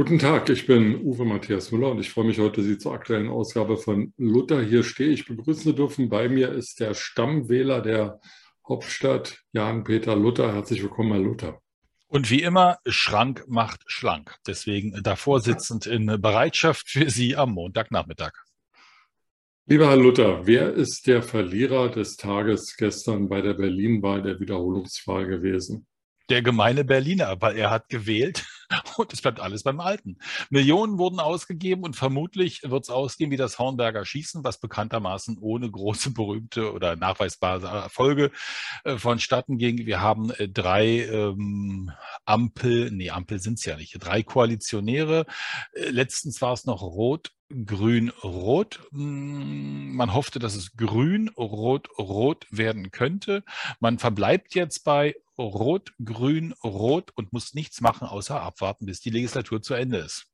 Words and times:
Guten 0.00 0.18
Tag, 0.18 0.48
ich 0.48 0.66
bin 0.66 1.04
Uwe 1.04 1.26
Matthias 1.26 1.72
Müller 1.72 1.90
und 1.90 2.00
ich 2.00 2.08
freue 2.08 2.24
mich 2.24 2.38
heute, 2.38 2.62
Sie 2.62 2.78
zur 2.78 2.94
aktuellen 2.94 3.28
Ausgabe 3.28 3.76
von 3.76 4.14
Luther 4.16 4.62
hier 4.62 4.82
stehe 4.82 5.10
ich 5.10 5.26
begrüßen 5.26 5.62
zu 5.62 5.72
dürfen. 5.74 6.08
Bei 6.08 6.26
mir 6.30 6.52
ist 6.52 6.80
der 6.80 6.94
Stammwähler 6.94 7.82
der 7.82 8.18
Hauptstadt, 8.66 9.42
Jan-Peter 9.52 10.16
Luther. 10.16 10.54
Herzlich 10.54 10.82
willkommen, 10.82 11.12
Herr 11.12 11.20
Luther. 11.20 11.60
Und 12.06 12.30
wie 12.30 12.40
immer, 12.40 12.78
Schrank 12.86 13.44
macht 13.46 13.82
schlank. 13.88 14.36
Deswegen 14.46 15.02
davor 15.02 15.40
sitzend 15.40 15.84
in 15.84 16.06
Bereitschaft 16.06 16.88
für 16.88 17.10
Sie 17.10 17.36
am 17.36 17.50
Montagnachmittag. 17.50 18.32
Lieber 19.66 19.86
Herr 19.90 19.98
Luther, 19.98 20.46
wer 20.46 20.72
ist 20.72 21.08
der 21.08 21.22
Verlierer 21.22 21.90
des 21.90 22.16
Tages 22.16 22.74
gestern 22.78 23.28
bei 23.28 23.42
der 23.42 23.52
Berlin-Wahl 23.52 24.22
der 24.22 24.40
Wiederholungswahl 24.40 25.26
gewesen? 25.26 25.86
der 26.30 26.42
gemeine 26.42 26.84
Berliner, 26.84 27.36
weil 27.40 27.56
er 27.56 27.70
hat 27.70 27.88
gewählt 27.88 28.46
und 28.96 29.12
es 29.12 29.22
bleibt 29.22 29.40
alles 29.40 29.62
beim 29.62 29.80
Alten. 29.80 30.18
Millionen 30.50 30.98
wurden 30.98 31.20
ausgegeben 31.20 31.82
und 31.82 31.96
vermutlich 31.96 32.62
wird 32.64 32.84
es 32.84 32.90
ausgehen 32.90 33.30
wie 33.30 33.36
das 33.36 33.58
Hornberger 33.58 34.04
Schießen, 34.04 34.44
was 34.44 34.60
bekanntermaßen 34.60 35.38
ohne 35.40 35.70
große 35.70 36.10
berühmte 36.10 36.72
oder 36.72 36.96
nachweisbare 36.96 37.66
Erfolge 37.66 38.30
äh, 38.84 38.96
vonstatten 38.96 39.58
ging. 39.58 39.86
Wir 39.86 40.00
haben 40.00 40.30
äh, 40.30 40.48
drei 40.48 41.04
ähm, 41.06 41.92
Ampel, 42.24 42.90
nee, 42.90 43.10
Ampel 43.10 43.40
sind 43.40 43.58
es 43.58 43.64
ja 43.64 43.76
nicht, 43.76 43.96
drei 43.98 44.22
Koalitionäre. 44.22 45.26
Äh, 45.72 45.90
letztens 45.90 46.40
war 46.40 46.52
es 46.52 46.64
noch 46.64 46.82
Rot, 46.82 47.32
Grün, 47.66 48.10
Rot. 48.22 48.80
Hm, 48.92 49.94
man 49.94 50.14
hoffte, 50.14 50.38
dass 50.38 50.54
es 50.54 50.76
Grün, 50.76 51.28
Rot, 51.30 51.88
Rot 51.98 52.46
werden 52.50 52.90
könnte. 52.90 53.44
Man 53.80 53.98
verbleibt 53.98 54.54
jetzt 54.54 54.84
bei 54.84 55.16
Rot, 55.38 55.92
Grün, 56.04 56.54
Rot 56.62 57.10
und 57.16 57.32
muss 57.32 57.54
nichts 57.54 57.80
machen, 57.80 58.06
außer 58.06 58.40
abwarten, 58.40 58.86
bis 58.86 59.00
die 59.00 59.10
Legislatur 59.10 59.62
zu 59.62 59.74
Ende 59.74 59.98
ist 59.98 60.29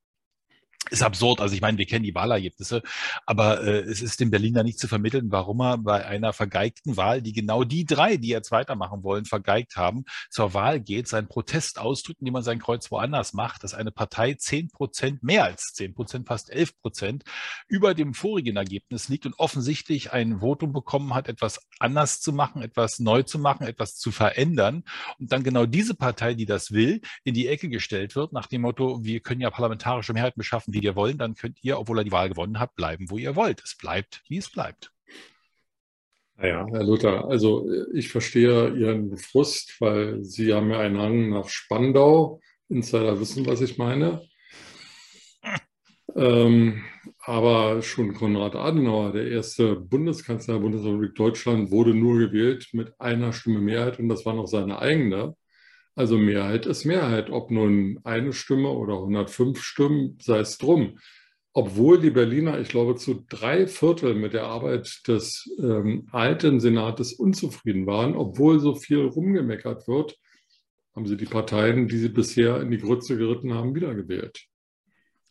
ist 0.90 1.02
absurd. 1.02 1.40
Also 1.40 1.54
ich 1.54 1.60
meine, 1.60 1.78
wir 1.78 1.86
kennen 1.86 2.04
die 2.04 2.14
Wahlergebnisse, 2.14 2.82
aber 3.24 3.62
äh, 3.62 3.80
es 3.80 4.02
ist 4.02 4.20
dem 4.20 4.30
Berliner 4.30 4.62
nicht 4.62 4.78
zu 4.78 4.88
vermitteln, 4.88 5.30
warum 5.30 5.60
er 5.60 5.78
bei 5.78 6.04
einer 6.06 6.32
vergeigten 6.32 6.96
Wahl, 6.96 7.22
die 7.22 7.32
genau 7.32 7.64
die 7.64 7.84
drei, 7.84 8.16
die 8.16 8.28
jetzt 8.28 8.50
weitermachen 8.50 9.02
wollen, 9.02 9.24
vergeigt 9.24 9.76
haben, 9.76 10.04
zur 10.30 10.54
Wahl 10.54 10.80
geht, 10.80 11.08
seinen 11.08 11.28
Protest 11.28 11.78
ausdrückt, 11.78 12.20
indem 12.20 12.34
man 12.34 12.42
sein 12.42 12.58
Kreuz 12.58 12.90
woanders 12.90 13.32
macht, 13.32 13.64
dass 13.64 13.74
eine 13.74 13.90
Partei 13.90 14.34
zehn 14.34 14.68
Prozent, 14.68 15.22
mehr 15.22 15.44
als 15.44 15.72
zehn 15.72 15.94
Prozent, 15.94 16.28
fast 16.28 16.50
elf 16.50 16.78
Prozent 16.80 17.24
über 17.68 17.94
dem 17.94 18.14
vorigen 18.14 18.56
Ergebnis 18.56 19.08
liegt 19.08 19.26
und 19.26 19.38
offensichtlich 19.38 20.12
ein 20.12 20.40
Votum 20.40 20.72
bekommen 20.72 21.14
hat, 21.14 21.28
etwas 21.28 21.60
anders 21.78 22.20
zu 22.20 22.32
machen, 22.32 22.62
etwas 22.62 22.98
neu 22.98 23.22
zu 23.22 23.38
machen, 23.38 23.66
etwas 23.66 23.96
zu 23.96 24.10
verändern 24.10 24.84
und 25.18 25.32
dann 25.32 25.42
genau 25.42 25.66
diese 25.66 25.94
Partei, 25.94 26.34
die 26.34 26.46
das 26.46 26.72
will, 26.72 27.00
in 27.24 27.34
die 27.34 27.48
Ecke 27.48 27.68
gestellt 27.68 28.16
wird, 28.16 28.32
nach 28.32 28.46
dem 28.46 28.62
Motto, 28.62 29.02
wir 29.02 29.20
können 29.20 29.40
ja 29.40 29.50
parlamentarische 29.50 30.12
Mehrheiten 30.12 30.38
beschaffen, 30.38 30.72
wie 30.76 30.82
wir 30.82 30.94
wollen, 30.94 31.16
dann 31.18 31.34
könnt 31.34 31.64
ihr, 31.64 31.78
obwohl 31.78 31.98
ihr 31.98 32.04
die 32.04 32.12
Wahl 32.12 32.28
gewonnen 32.28 32.60
habt, 32.60 32.76
bleiben, 32.76 33.10
wo 33.10 33.16
ihr 33.16 33.34
wollt. 33.34 33.62
Es 33.64 33.76
bleibt, 33.76 34.22
wie 34.28 34.36
es 34.36 34.50
bleibt. 34.50 34.92
Naja, 36.36 36.66
Herr 36.70 36.84
Luther, 36.84 37.24
also 37.28 37.66
ich 37.94 38.10
verstehe 38.10 38.74
Ihren 38.76 39.16
Frust, 39.16 39.80
weil 39.80 40.22
Sie 40.22 40.52
haben 40.52 40.70
ja 40.70 40.80
einen 40.80 40.98
Hang 40.98 41.30
nach 41.30 41.48
Spandau. 41.48 42.40
Insider 42.68 43.18
wissen, 43.18 43.46
was 43.46 43.62
ich 43.62 43.78
meine. 43.78 44.20
ähm, 46.14 46.82
aber 47.20 47.80
schon 47.80 48.12
Konrad 48.12 48.54
Adenauer, 48.54 49.12
der 49.12 49.28
erste 49.28 49.76
Bundeskanzler 49.76 50.54
der 50.54 50.60
Bundesrepublik 50.60 51.14
Deutschland, 51.14 51.70
wurde 51.70 51.94
nur 51.94 52.18
gewählt 52.18 52.68
mit 52.72 53.00
einer 53.00 53.32
Stimme 53.32 53.60
Mehrheit 53.60 53.98
und 53.98 54.10
das 54.10 54.26
war 54.26 54.34
noch 54.34 54.46
seine 54.46 54.78
eigene. 54.78 55.34
Also 55.96 56.18
Mehrheit 56.18 56.66
ist 56.66 56.84
Mehrheit, 56.84 57.30
ob 57.30 57.50
nun 57.50 58.00
eine 58.04 58.34
Stimme 58.34 58.68
oder 58.68 58.94
105 58.94 59.62
Stimmen, 59.62 60.18
sei 60.20 60.40
es 60.40 60.58
drum. 60.58 60.98
Obwohl 61.54 61.98
die 61.98 62.10
Berliner, 62.10 62.60
ich 62.60 62.68
glaube, 62.68 62.96
zu 62.96 63.24
drei 63.30 63.66
Viertel 63.66 64.14
mit 64.14 64.34
der 64.34 64.44
Arbeit 64.44 65.00
des 65.08 65.50
ähm, 65.58 66.06
alten 66.12 66.60
Senates 66.60 67.14
unzufrieden 67.14 67.86
waren, 67.86 68.14
obwohl 68.14 68.60
so 68.60 68.74
viel 68.74 69.06
rumgemeckert 69.06 69.88
wird, 69.88 70.18
haben 70.94 71.06
sie 71.06 71.16
die 71.16 71.24
Parteien, 71.24 71.88
die 71.88 71.98
sie 71.98 72.10
bisher 72.10 72.60
in 72.60 72.70
die 72.70 72.78
Grütze 72.78 73.16
geritten 73.16 73.54
haben, 73.54 73.74
wiedergewählt 73.74 74.46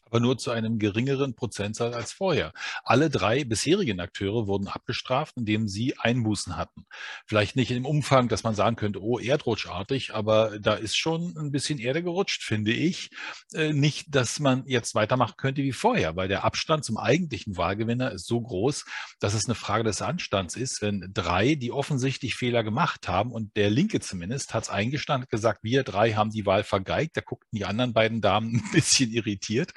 aber 0.05 0.19
nur 0.19 0.37
zu 0.37 0.51
einem 0.51 0.79
geringeren 0.79 1.35
Prozentsatz 1.35 1.95
als 1.95 2.11
vorher. 2.11 2.53
Alle 2.83 3.09
drei 3.09 3.43
bisherigen 3.43 3.99
Akteure 3.99 4.47
wurden 4.47 4.67
abgestraft, 4.67 5.35
indem 5.37 5.67
sie 5.67 5.97
Einbußen 5.97 6.57
hatten. 6.57 6.85
Vielleicht 7.25 7.55
nicht 7.55 7.71
im 7.71 7.85
Umfang, 7.85 8.27
dass 8.27 8.43
man 8.43 8.55
sagen 8.55 8.75
könnte, 8.75 9.01
oh, 9.01 9.19
erdrutschartig, 9.19 10.13
aber 10.13 10.59
da 10.59 10.75
ist 10.75 10.95
schon 10.95 11.35
ein 11.37 11.51
bisschen 11.51 11.79
Erde 11.79 12.03
gerutscht, 12.03 12.43
finde 12.43 12.71
ich. 12.71 13.09
Äh, 13.53 13.73
nicht, 13.73 14.13
dass 14.13 14.39
man 14.39 14.63
jetzt 14.67 14.95
weitermachen 14.95 15.35
könnte 15.37 15.63
wie 15.63 15.71
vorher, 15.71 16.15
weil 16.15 16.27
der 16.27 16.43
Abstand 16.43 16.85
zum 16.85 16.97
eigentlichen 16.97 17.57
Wahlgewinner 17.57 18.11
ist 18.11 18.27
so 18.27 18.39
groß, 18.39 18.85
dass 19.19 19.33
es 19.33 19.45
eine 19.45 19.55
Frage 19.55 19.83
des 19.83 20.01
Anstands 20.01 20.55
ist, 20.55 20.81
wenn 20.81 21.09
drei, 21.13 21.55
die 21.55 21.71
offensichtlich 21.71 22.35
Fehler 22.35 22.63
gemacht 22.63 23.07
haben 23.07 23.31
und 23.31 23.55
der 23.55 23.69
Linke 23.69 23.99
zumindest 23.99 24.53
hat 24.53 24.63
es 24.63 24.69
eingestanden, 24.69 25.27
gesagt, 25.29 25.63
wir 25.63 25.83
drei 25.83 26.13
haben 26.13 26.29
die 26.29 26.45
Wahl 26.45 26.63
vergeigt, 26.63 27.17
da 27.17 27.21
guckten 27.21 27.57
die 27.57 27.65
anderen 27.65 27.93
beiden 27.93 28.21
Damen 28.21 28.55
ein 28.65 28.71
bisschen 28.71 29.11
irritiert. 29.11 29.73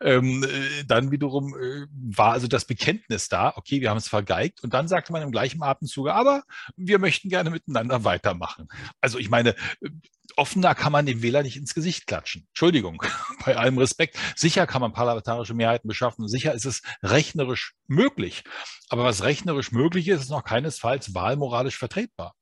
Ähm, 0.00 0.44
äh, 0.44 0.84
dann 0.84 1.10
wiederum 1.10 1.54
äh, 1.54 1.86
war 1.90 2.32
also 2.32 2.46
das 2.46 2.64
Bekenntnis 2.64 3.28
da, 3.28 3.52
okay, 3.56 3.80
wir 3.80 3.90
haben 3.90 3.98
es 3.98 4.08
vergeigt. 4.08 4.62
Und 4.62 4.74
dann 4.74 4.88
sagte 4.88 5.12
man 5.12 5.22
im 5.22 5.32
gleichen 5.32 5.62
Atemzuge, 5.62 6.14
aber 6.14 6.42
wir 6.76 6.98
möchten 6.98 7.28
gerne 7.28 7.50
miteinander 7.50 8.04
weitermachen. 8.04 8.68
Also 9.00 9.18
ich 9.18 9.30
meine, 9.30 9.50
äh, 9.80 9.90
offener 10.36 10.74
kann 10.74 10.92
man 10.92 11.06
dem 11.06 11.22
Wähler 11.22 11.42
nicht 11.42 11.56
ins 11.56 11.74
Gesicht 11.74 12.06
klatschen. 12.06 12.46
Entschuldigung, 12.48 13.02
bei 13.44 13.56
allem 13.56 13.78
Respekt. 13.78 14.18
Sicher 14.36 14.66
kann 14.66 14.80
man 14.80 14.92
parlamentarische 14.92 15.54
Mehrheiten 15.54 15.88
beschaffen. 15.88 16.28
Sicher 16.28 16.54
ist 16.54 16.64
es 16.64 16.82
rechnerisch 17.02 17.74
möglich. 17.86 18.44
Aber 18.88 19.04
was 19.04 19.22
rechnerisch 19.22 19.72
möglich 19.72 20.08
ist, 20.08 20.22
ist 20.22 20.30
noch 20.30 20.44
keinesfalls 20.44 21.14
wahlmoralisch 21.14 21.78
vertretbar. 21.78 22.34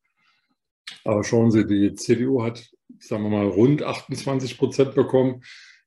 Aber 1.04 1.24
schauen 1.24 1.50
Sie, 1.50 1.66
die 1.66 1.94
CDU 1.94 2.42
hat, 2.42 2.70
sagen 2.98 3.22
wir 3.24 3.30
mal, 3.30 3.46
rund 3.46 3.82
28 3.82 4.58
Prozent 4.58 4.94
bekommen 4.94 5.42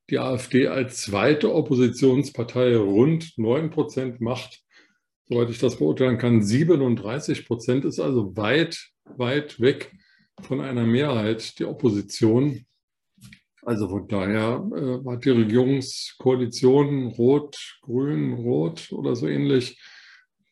die 0.09 0.19
AfD 0.19 0.67
als 0.67 1.01
zweite 1.01 1.53
Oppositionspartei 1.53 2.77
rund 2.77 3.38
9 3.38 3.69
Prozent 3.69 4.21
macht, 4.21 4.61
soweit 5.27 5.49
ich 5.49 5.59
das 5.59 5.77
beurteilen 5.77 6.17
kann, 6.17 6.43
37 6.43 7.47
Prozent 7.47 7.85
ist 7.85 7.99
also 7.99 8.35
weit, 8.38 8.91
weit 9.05 9.59
weg 9.59 9.91
von 10.41 10.61
einer 10.61 10.85
Mehrheit 10.85 11.59
der 11.59 11.69
Opposition. 11.69 12.66
Also 13.63 13.89
von 13.89 14.07
daher 14.07 14.63
äh, 14.75 15.09
hat 15.09 15.25
die 15.25 15.31
Regierungskoalition 15.31 17.07
Rot, 17.07 17.79
Grün, 17.81 18.33
Rot 18.33 18.91
oder 18.91 19.16
so 19.16 19.27
ähnlich 19.27 19.81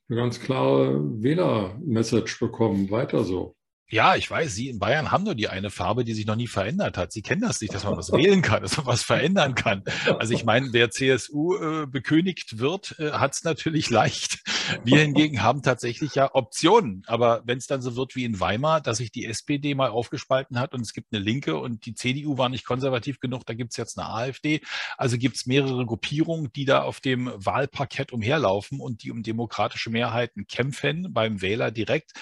eine 0.09 0.17
ganz 0.17 0.39
klare 0.39 0.99
Wähler-Message 1.21 2.39
bekommen. 2.39 2.89
Weiter 2.89 3.23
so. 3.23 3.55
Ja, 3.89 4.15
ich 4.15 4.29
weiß, 4.29 4.55
Sie 4.55 4.69
in 4.69 4.79
Bayern 4.79 5.11
haben 5.11 5.23
nur 5.23 5.35
die 5.35 5.49
eine 5.49 5.69
Farbe, 5.69 6.03
die 6.03 6.13
sich 6.13 6.25
noch 6.25 6.35
nie 6.35 6.47
verändert 6.47 6.97
hat. 6.97 7.11
Sie 7.11 7.21
kennen 7.21 7.41
das 7.41 7.61
nicht, 7.61 7.73
dass 7.75 7.83
man 7.83 7.95
was 7.95 8.11
wählen 8.11 8.41
kann, 8.41 8.63
dass 8.63 8.77
man 8.77 8.87
was 8.87 9.03
verändern 9.03 9.53
kann. 9.55 9.83
Also 10.17 10.33
ich 10.33 10.45
meine, 10.45 10.69
wer 10.71 10.89
CSU 10.89 11.55
äh, 11.57 11.85
bekönigt 11.85 12.57
wird, 12.59 12.95
äh, 12.97 13.11
hat 13.11 13.33
es 13.33 13.43
natürlich 13.43 13.89
leicht. 13.89 14.39
Wir 14.83 14.99
hingegen 14.99 15.41
haben 15.41 15.61
tatsächlich 15.61 16.15
ja 16.15 16.33
Optionen. 16.33 17.03
Aber 17.07 17.41
wenn 17.45 17.57
es 17.57 17.67
dann 17.67 17.81
so 17.81 17.95
wird 17.95 18.15
wie 18.15 18.25
in 18.25 18.39
Weimar, 18.39 18.81
dass 18.81 18.97
sich 18.97 19.11
die 19.11 19.25
SPD 19.25 19.75
mal 19.75 19.89
aufgespalten 19.89 20.59
hat 20.59 20.73
und 20.73 20.81
es 20.81 20.93
gibt 20.93 21.13
eine 21.13 21.23
Linke 21.23 21.57
und 21.57 21.85
die 21.85 21.95
CDU 21.95 22.37
war 22.37 22.49
nicht 22.49 22.65
konservativ 22.65 23.19
genug, 23.19 23.45
da 23.45 23.53
gibt 23.53 23.71
es 23.71 23.77
jetzt 23.77 23.97
eine 23.97 24.09
AfD. 24.09 24.61
Also 24.97 25.17
gibt 25.17 25.35
es 25.35 25.45
mehrere 25.45 25.85
Gruppierungen, 25.85 26.51
die 26.53 26.65
da 26.65 26.83
auf 26.83 26.99
dem 26.99 27.31
Wahlparkett 27.35 28.11
umherlaufen 28.11 28.79
und 28.79 29.03
die 29.03 29.11
um 29.11 29.23
demokratische 29.23 29.89
Mehrheiten 29.89 30.47
kämpfen 30.47 31.13
beim 31.13 31.41
Wähler 31.41 31.71
direkt. 31.71 32.13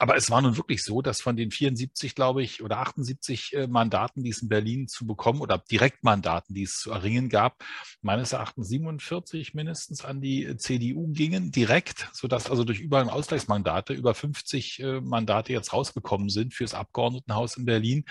Aber 0.00 0.16
es 0.16 0.30
war 0.30 0.40
nun 0.40 0.56
wirklich 0.56 0.84
so, 0.84 1.02
dass 1.02 1.20
von 1.20 1.36
den 1.36 1.50
74, 1.50 2.14
glaube 2.14 2.42
ich, 2.42 2.62
oder 2.62 2.78
78 2.78 3.54
äh, 3.54 3.66
Mandaten, 3.66 4.22
die 4.22 4.30
es 4.30 4.42
in 4.42 4.48
Berlin 4.48 4.86
zu 4.86 5.06
bekommen 5.06 5.40
oder 5.40 5.58
Direktmandaten, 5.58 6.54
die 6.54 6.62
es 6.62 6.76
zu 6.76 6.92
erringen 6.92 7.28
gab, 7.28 7.64
meines 8.00 8.32
Erachtens 8.32 8.68
47 8.68 9.54
mindestens 9.54 10.04
an 10.04 10.20
die 10.20 10.44
äh, 10.44 10.56
CDU 10.56 11.08
gingen, 11.08 11.50
direkt, 11.50 11.77
sodass 12.12 12.50
also 12.50 12.64
durch 12.64 12.80
überall 12.80 13.08
Ausgleichsmandate 13.08 13.92
über 13.92 14.14
50 14.14 14.80
äh, 14.80 15.00
Mandate 15.00 15.52
jetzt 15.52 15.72
rausgekommen 15.72 16.28
sind 16.28 16.54
fürs 16.54 16.74
Abgeordnetenhaus 16.74 17.56
in 17.56 17.64
Berlin. 17.64 18.04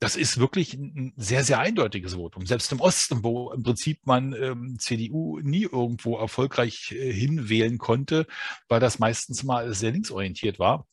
Das 0.00 0.14
ist 0.14 0.38
wirklich 0.38 0.74
ein 0.74 1.12
sehr, 1.16 1.42
sehr 1.42 1.58
eindeutiges 1.58 2.14
Votum. 2.14 2.46
Selbst 2.46 2.70
im 2.70 2.80
Osten, 2.80 3.24
wo 3.24 3.50
im 3.50 3.64
Prinzip 3.64 4.06
man 4.06 4.32
ähm, 4.32 4.76
CDU 4.78 5.40
nie 5.40 5.64
irgendwo 5.64 6.16
erfolgreich 6.16 6.92
äh, 6.92 7.12
hinwählen 7.12 7.78
konnte, 7.78 8.26
weil 8.68 8.78
das 8.78 9.00
meistens 9.00 9.42
mal 9.42 9.74
sehr 9.74 9.90
linksorientiert 9.90 10.58
war 10.58 10.86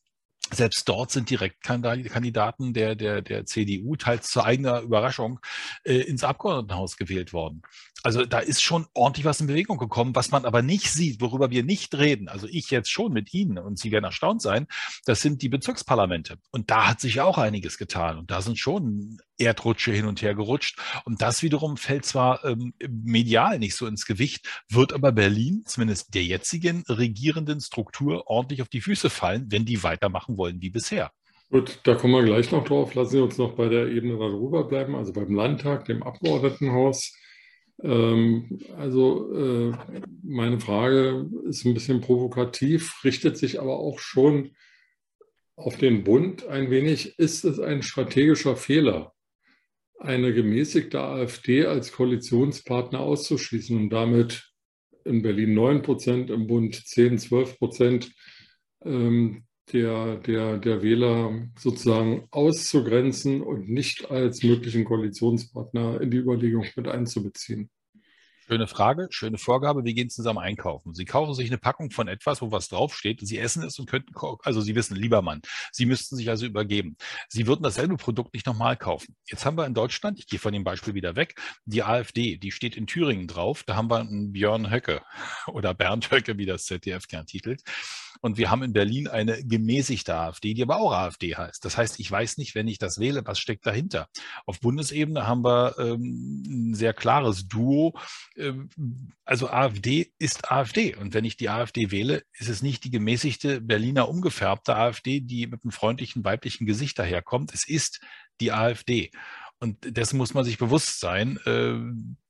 selbst 0.53 0.87
dort 0.87 1.11
sind 1.11 1.29
Direktkandidaten 1.29 2.73
der, 2.73 2.95
der, 2.95 3.21
der 3.21 3.45
CDU 3.45 3.95
teils 3.95 4.27
zu 4.27 4.43
eigener 4.43 4.81
Überraschung 4.81 5.39
äh, 5.83 5.95
ins 5.95 6.23
Abgeordnetenhaus 6.23 6.97
gewählt 6.97 7.33
worden. 7.33 7.63
Also 8.03 8.23
da 8.23 8.37
ist 8.37 8.61
schon 8.61 8.85
ordentlich 8.93 9.25
was 9.25 9.41
in 9.41 9.47
Bewegung 9.47 9.79
gekommen, 9.79 10.15
was 10.15 10.29
man 10.29 10.45
aber 10.45 10.61
nicht 10.61 10.91
sieht, 10.91 11.21
worüber 11.21 11.49
wir 11.49 11.63
nicht 11.63 11.95
reden. 11.95 12.29
Also 12.29 12.47
ich 12.47 12.69
jetzt 12.69 12.91
schon 12.91 13.11
mit 13.11 13.33
Ihnen 13.33 13.57
und 13.57 13.79
Sie 13.79 13.91
werden 13.91 14.05
erstaunt 14.05 14.43
sein, 14.43 14.67
das 15.05 15.21
sind 15.21 15.41
die 15.41 15.49
Bezirksparlamente. 15.49 16.37
Und 16.51 16.69
da 16.69 16.87
hat 16.87 16.99
sich 16.99 17.19
auch 17.21 17.39
einiges 17.39 17.79
getan. 17.79 18.19
Und 18.19 18.29
da 18.29 18.43
sind 18.43 18.59
schon 18.59 19.17
Erdrutsche 19.39 19.91
hin 19.91 20.05
und 20.05 20.21
her 20.21 20.35
gerutscht. 20.35 20.79
Und 21.03 21.23
das 21.23 21.41
wiederum 21.41 21.77
fällt 21.77 22.05
zwar 22.05 22.45
ähm, 22.45 22.75
medial 22.87 23.57
nicht 23.57 23.75
so 23.75 23.87
ins 23.87 24.05
Gewicht, 24.05 24.47
wird 24.69 24.93
aber 24.93 25.11
Berlin, 25.11 25.63
zumindest 25.65 26.13
der 26.13 26.23
jetzigen 26.23 26.83
regierenden 26.87 27.59
Struktur, 27.59 28.27
ordentlich 28.27 28.61
auf 28.61 28.69
die 28.69 28.81
Füße 28.81 29.09
fallen, 29.09 29.47
wenn 29.49 29.65
die 29.65 29.81
weitermachen 29.81 30.34
wollen 30.37 30.61
wie 30.61 30.69
bisher. 30.69 31.11
Gut, 31.51 31.79
da 31.83 31.95
kommen 31.95 32.13
wir 32.13 32.23
gleich 32.23 32.51
noch 32.51 32.63
drauf. 32.63 32.95
Lassen 32.95 33.11
Sie 33.11 33.21
uns 33.21 33.37
noch 33.37 33.53
bei 33.53 33.69
der 33.69 33.87
Ebene 33.87 34.17
darüber 34.17 34.63
bleiben, 34.63 34.95
also 34.95 35.13
beim 35.13 35.33
Landtag, 35.33 35.85
dem 35.85 36.03
Abgeordnetenhaus. 36.03 37.15
Ähm, 37.83 38.59
also 38.77 39.33
äh, 39.33 39.77
meine 40.23 40.59
Frage 40.59 41.29
ist 41.47 41.65
ein 41.65 41.73
bisschen 41.73 42.01
provokativ, 42.01 43.03
richtet 43.03 43.37
sich 43.37 43.61
aber 43.61 43.77
auch 43.77 43.99
schon 43.99 44.55
auf 45.55 45.77
den 45.77 46.03
Bund 46.03 46.47
ein 46.47 46.71
wenig. 46.71 47.19
Ist 47.19 47.45
es 47.45 47.59
ein 47.59 47.83
strategischer 47.83 48.55
Fehler, 48.55 49.13
eine 49.99 50.33
gemäßigte 50.33 50.99
AfD 50.99 51.65
als 51.65 51.91
Koalitionspartner 51.91 52.99
auszuschließen 52.99 53.77
und 53.77 53.89
damit 53.89 54.51
in 55.03 55.21
Berlin 55.21 55.53
9 55.53 55.81
Prozent, 55.83 56.29
im 56.29 56.47
Bund 56.47 56.75
10, 56.75 57.19
12 57.19 57.59
Prozent 57.59 58.11
ähm, 58.83 59.45
der, 59.73 60.17
der, 60.17 60.57
der 60.57 60.81
Wähler 60.83 61.47
sozusagen 61.57 62.27
auszugrenzen 62.31 63.41
und 63.41 63.69
nicht 63.69 64.09
als 64.09 64.43
möglichen 64.43 64.85
Koalitionspartner 64.85 66.01
in 66.01 66.11
die 66.11 66.17
Überlegung 66.17 66.65
mit 66.75 66.87
einzubeziehen? 66.87 67.69
Schöne 68.47 68.67
Frage, 68.67 69.07
schöne 69.09 69.39
Vorgabe. 69.39 69.85
Wir 69.85 69.95
gehen 69.95 70.11
zusammen 70.11 70.37
einkaufen. 70.37 70.93
Sie 70.93 71.05
kaufen 71.05 71.33
sich 71.33 71.49
eine 71.49 71.57
Packung 71.57 71.89
von 71.89 72.07
etwas, 72.07 72.43
wo 72.43 72.51
was 72.51 72.67
draufsteht. 72.67 73.19
Sie 73.25 73.39
essen 73.39 73.63
es 73.63 73.79
und 73.79 73.89
könnten, 73.89 74.13
also 74.43 74.61
Sie 74.61 74.75
wissen, 74.75 74.95
lieber 74.95 75.23
Mann, 75.23 75.41
Sie 75.71 75.87
müssten 75.87 76.15
sich 76.15 76.29
also 76.29 76.45
übergeben. 76.45 76.95
Sie 77.27 77.47
würden 77.47 77.63
dasselbe 77.63 77.97
Produkt 77.97 78.35
nicht 78.35 78.45
nochmal 78.45 78.77
kaufen. 78.77 79.15
Jetzt 79.27 79.47
haben 79.47 79.57
wir 79.57 79.65
in 79.65 79.73
Deutschland, 79.73 80.19
ich 80.19 80.27
gehe 80.27 80.37
von 80.37 80.53
dem 80.53 80.63
Beispiel 80.63 80.93
wieder 80.93 81.15
weg, 81.15 81.41
die 81.65 81.81
AfD, 81.81 82.37
die 82.37 82.51
steht 82.51 82.77
in 82.77 82.85
Thüringen 82.85 83.27
drauf. 83.27 83.63
Da 83.63 83.75
haben 83.75 83.89
wir 83.89 83.97
einen 83.97 84.31
Björn 84.31 84.69
Höcke 84.69 85.01
oder 85.47 85.73
Bernd 85.73 86.11
Höcke, 86.11 86.37
wie 86.37 86.45
das 86.45 86.65
ZDF 86.65 87.07
gern 87.07 87.25
titelt. 87.25 87.63
Und 88.25 88.39
wir 88.39 88.49
haben 88.49 88.63
in 88.63 88.73
Berlin 88.73 89.07
eine 89.07 89.43
gemäßigte 89.43 90.15
AfD, 90.15 90.55
die 90.55 90.63
aber 90.63 90.77
auch 90.77 90.93
AfD 90.93 91.35
heißt. 91.35 91.63
Das 91.63 91.77
heißt, 91.77 91.99
ich 91.99 92.09
weiß 92.09 92.39
nicht, 92.39 92.55
wenn 92.55 92.67
ich 92.67 92.79
das 92.79 92.99
wähle, 92.99 93.21
was 93.23 93.37
steckt 93.37 93.67
dahinter. 93.67 94.09
Auf 94.47 94.61
Bundesebene 94.61 95.27
haben 95.27 95.43
wir 95.43 95.77
ähm, 95.77 96.71
ein 96.71 96.73
sehr 96.73 96.95
klares 96.95 97.47
Duo. 97.47 97.95
Ähm, 98.35 98.71
also 99.25 99.51
AfD 99.51 100.11
ist 100.17 100.51
AfD. 100.51 100.95
Und 100.95 101.13
wenn 101.13 101.23
ich 101.23 101.37
die 101.37 101.49
AfD 101.49 101.91
wähle, 101.91 102.23
ist 102.33 102.49
es 102.49 102.63
nicht 102.63 102.83
die 102.85 102.89
gemäßigte 102.89 103.61
Berliner 103.61 104.09
umgefärbte 104.09 104.75
AfD, 104.75 105.19
die 105.19 105.45
mit 105.45 105.63
einem 105.63 105.71
freundlichen 105.71 106.25
weiblichen 106.25 106.65
Gesicht 106.65 106.97
daherkommt. 106.97 107.53
Es 107.53 107.67
ist 107.67 108.01
die 108.41 108.51
AfD. 108.51 109.11
Und 109.59 109.77
dessen 109.95 110.17
muss 110.17 110.33
man 110.33 110.45
sich 110.45 110.57
bewusst 110.57 110.99
sein. 110.99 111.37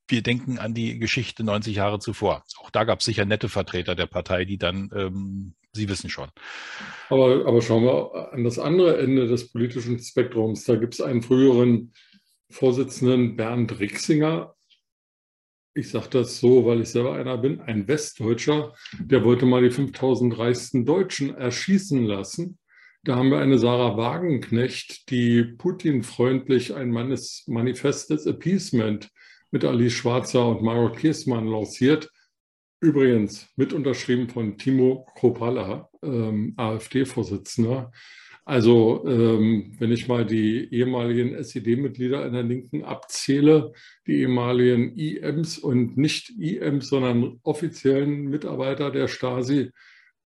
Äh, 0.08 0.12
wir 0.12 0.22
denken 0.22 0.60
an 0.60 0.74
die 0.74 1.00
Geschichte 1.00 1.44
90 1.44 1.76
Jahre 1.76 2.00
zuvor. 2.00 2.44
Auch 2.60 2.70
da 2.70 2.84
gab 2.84 3.00
es 3.00 3.06
sicher 3.06 3.26
nette 3.26 3.50
Vertreter 3.50 3.96
der 3.96 4.08
Partei, 4.08 4.46
die 4.46 4.58
dann 4.58 4.90
ähm, 4.96 5.56
Sie 5.76 5.90
wissen 5.90 6.10
schon. 6.10 6.30
Aber, 7.10 7.46
aber 7.46 7.62
schauen 7.62 7.84
wir 7.84 8.32
an 8.32 8.44
das 8.46 8.58
andere 8.58 8.98
Ende 8.98 9.28
des 9.28 9.52
politischen 9.52 10.00
Spektrums. 10.00 10.64
Da 10.64 10.76
gibt 10.76 10.94
es 10.94 11.02
einen 11.02 11.22
früheren 11.22 11.94
Vorsitzenden, 12.50 13.36
Bernd 13.36 13.80
Rixinger. 13.80 14.56
Ich 15.74 15.90
sage 15.90 16.08
das 16.12 16.40
so, 16.40 16.66
weil 16.66 16.82
ich 16.82 16.90
selber 16.90 17.16
einer 17.16 17.38
bin, 17.38 17.60
ein 17.60 17.90
Westdeutscher, 17.90 18.74
der 18.98 19.26
wollte 19.26 19.46
mal 19.46 19.62
die 19.62 19.72
5000 19.72 20.38
reichsten 20.38 20.86
Deutschen 20.86 21.36
erschießen 21.36 22.06
lassen. 22.06 22.58
Da 23.04 23.18
haben 23.18 23.30
wir 23.30 23.40
eine 23.40 23.60
Sarah 23.60 23.98
Wagenknecht, 23.98 25.10
die 25.10 25.44
Putin-freundlich 25.44 26.74
ein 26.74 26.92
Manifest 26.92 28.10
des 28.10 28.26
Appeasement 28.26 29.12
mit 29.56 29.64
Alice 29.64 29.94
Schwarzer 29.94 30.50
und 30.50 30.64
Margot 30.64 30.98
Kiesmann 30.98 31.48
lanciert. 31.48 32.12
Übrigens 32.82 33.48
mit 33.56 33.72
unterschrieben 33.72 34.28
von 34.28 34.58
Timo 34.58 35.08
Kropala, 35.16 35.90
ähm, 36.04 36.56
AfD-Vorsitzender. 36.58 37.90
Also 38.44 39.06
ähm, 39.08 39.74
wenn 39.80 39.94
ich 39.94 40.10
mal 40.10 40.26
die 40.26 40.68
ehemaligen 40.74 41.34
SED-Mitglieder 41.36 42.26
in 42.26 42.34
der 42.34 42.44
Linken 42.44 42.84
abzähle, 42.84 43.72
die 44.06 44.18
ehemaligen 44.18 44.94
IMs 44.98 45.58
und 45.58 45.96
nicht 45.96 46.32
IMs, 46.38 46.90
sondern 46.90 47.40
offiziellen 47.44 48.26
Mitarbeiter 48.26 48.92
der 48.92 49.08
Stasi, 49.08 49.72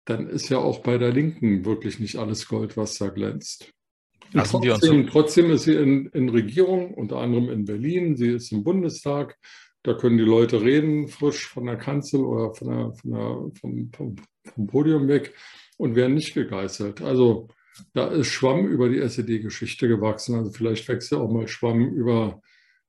dann 0.04 0.28
ist 0.28 0.50
ja 0.50 0.58
auch 0.58 0.84
bei 0.84 0.98
der 0.98 1.10
Linken 1.10 1.64
wirklich 1.64 1.98
nicht 1.98 2.14
alles 2.14 2.46
Gold, 2.46 2.76
was 2.76 2.96
da 2.98 3.08
glänzt. 3.08 3.72
Trotzdem, 4.32 5.06
trotzdem, 5.06 5.50
ist 5.50 5.64
sie 5.64 5.74
in, 5.74 6.06
in 6.06 6.28
Regierung, 6.28 6.94
unter 6.94 7.18
anderem 7.18 7.50
in 7.50 7.64
Berlin. 7.64 8.16
Sie 8.16 8.32
ist 8.32 8.52
im 8.52 8.64
Bundestag. 8.64 9.36
Da 9.82 9.94
können 9.94 10.18
die 10.18 10.24
Leute 10.24 10.62
reden, 10.62 11.08
frisch 11.08 11.46
von 11.46 11.66
der 11.66 11.76
Kanzel 11.76 12.20
oder 12.20 12.54
von 12.54 12.68
der, 12.68 12.92
von 12.92 13.10
der, 13.10 13.60
vom, 13.60 13.90
vom, 13.92 14.16
vom 14.44 14.66
Podium 14.66 15.06
weg 15.08 15.34
und 15.76 15.94
werden 15.94 16.14
nicht 16.14 16.34
gegeißelt. 16.34 17.02
Also 17.02 17.48
da 17.92 18.08
ist 18.08 18.28
Schwamm 18.28 18.66
über 18.66 18.88
die 18.88 18.98
SED-Geschichte 18.98 19.86
gewachsen. 19.88 20.34
Also 20.34 20.50
vielleicht 20.50 20.88
wächst 20.88 21.12
ja 21.12 21.18
auch 21.18 21.30
mal 21.30 21.46
Schwamm 21.46 21.94
über 21.94 22.40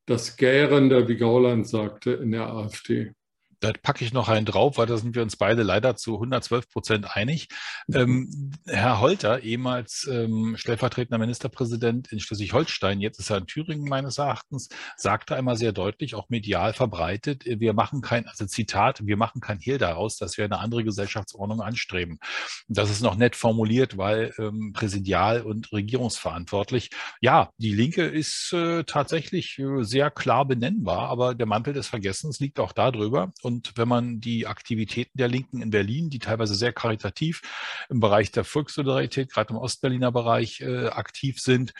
das 0.05 0.37
Gären, 0.37 0.89
der, 0.89 1.07
wie 1.07 1.17
Gauland 1.17 1.67
sagte, 1.67 2.11
in 2.13 2.31
der 2.31 2.47
AfD 2.47 3.11
da 3.59 3.71
packe 3.81 4.05
ich 4.05 4.13
noch 4.13 4.29
einen 4.29 4.45
drauf, 4.45 4.77
weil 4.77 4.85
da 4.85 4.97
sind 4.97 5.15
wir 5.15 5.23
uns 5.23 5.35
beide 5.35 5.63
leider 5.63 5.95
zu 5.95 6.15
112 6.15 6.69
Prozent 6.69 7.15
einig. 7.15 7.47
Ähm, 7.93 8.51
Herr 8.65 8.99
Holter, 8.99 9.41
ehemals 9.41 10.07
ähm, 10.11 10.55
stellvertretender 10.57 11.17
Ministerpräsident 11.17 12.11
in 12.11 12.19
Schleswig-Holstein, 12.19 13.01
jetzt 13.01 13.19
ist 13.19 13.29
er 13.29 13.37
in 13.37 13.47
Thüringen 13.47 13.87
meines 13.87 14.17
Erachtens, 14.17 14.69
sagte 14.95 15.35
einmal 15.35 15.57
sehr 15.57 15.71
deutlich, 15.71 16.15
auch 16.15 16.29
medial 16.29 16.73
verbreitet, 16.73 17.43
wir 17.45 17.73
machen 17.73 18.01
kein, 18.01 18.27
also 18.27 18.45
Zitat, 18.45 19.05
wir 19.05 19.17
machen 19.17 19.41
kein 19.41 19.59
Hehl 19.59 19.77
daraus, 19.77 20.17
dass 20.17 20.37
wir 20.37 20.45
eine 20.45 20.59
andere 20.59 20.83
Gesellschaftsordnung 20.83 21.61
anstreben. 21.61 22.19
Das 22.67 22.89
ist 22.89 23.01
noch 23.01 23.15
nett 23.15 23.35
formuliert, 23.35 23.97
weil 23.97 24.33
ähm, 24.37 24.73
präsidial 24.73 25.41
und 25.41 25.71
regierungsverantwortlich. 25.71 26.91
Ja, 27.21 27.49
die 27.57 27.73
Linke 27.73 28.05
ist 28.05 28.53
äh, 28.53 28.83
tatsächlich 28.83 29.57
äh, 29.59 29.83
sehr 29.83 30.11
klar 30.11 30.45
benennbar, 30.45 31.09
aber 31.09 31.35
der 31.35 31.47
Mantel 31.47 31.73
des 31.73 31.87
Vergessens 31.87 32.39
liegt 32.39 32.59
auch 32.59 32.71
darüber. 32.71 33.31
Und 33.47 33.71
wenn 33.77 33.87
man 33.87 34.19
die 34.19 34.45
Aktivitäten 34.45 35.17
der 35.17 35.29
Linken 35.29 35.61
in 35.61 35.69
Berlin, 35.69 36.09
die 36.09 36.19
teilweise 36.19 36.53
sehr 36.53 36.73
karitativ 36.73 37.41
im 37.87 38.01
Bereich 38.01 38.29
der 38.29 38.43
Volkssolidarität, 38.43 39.31
gerade 39.31 39.51
im 39.51 39.55
Ostberliner 39.55 40.11
Bereich 40.11 40.59
äh, 40.59 40.87
aktiv 40.87 41.39
sind, 41.39 41.73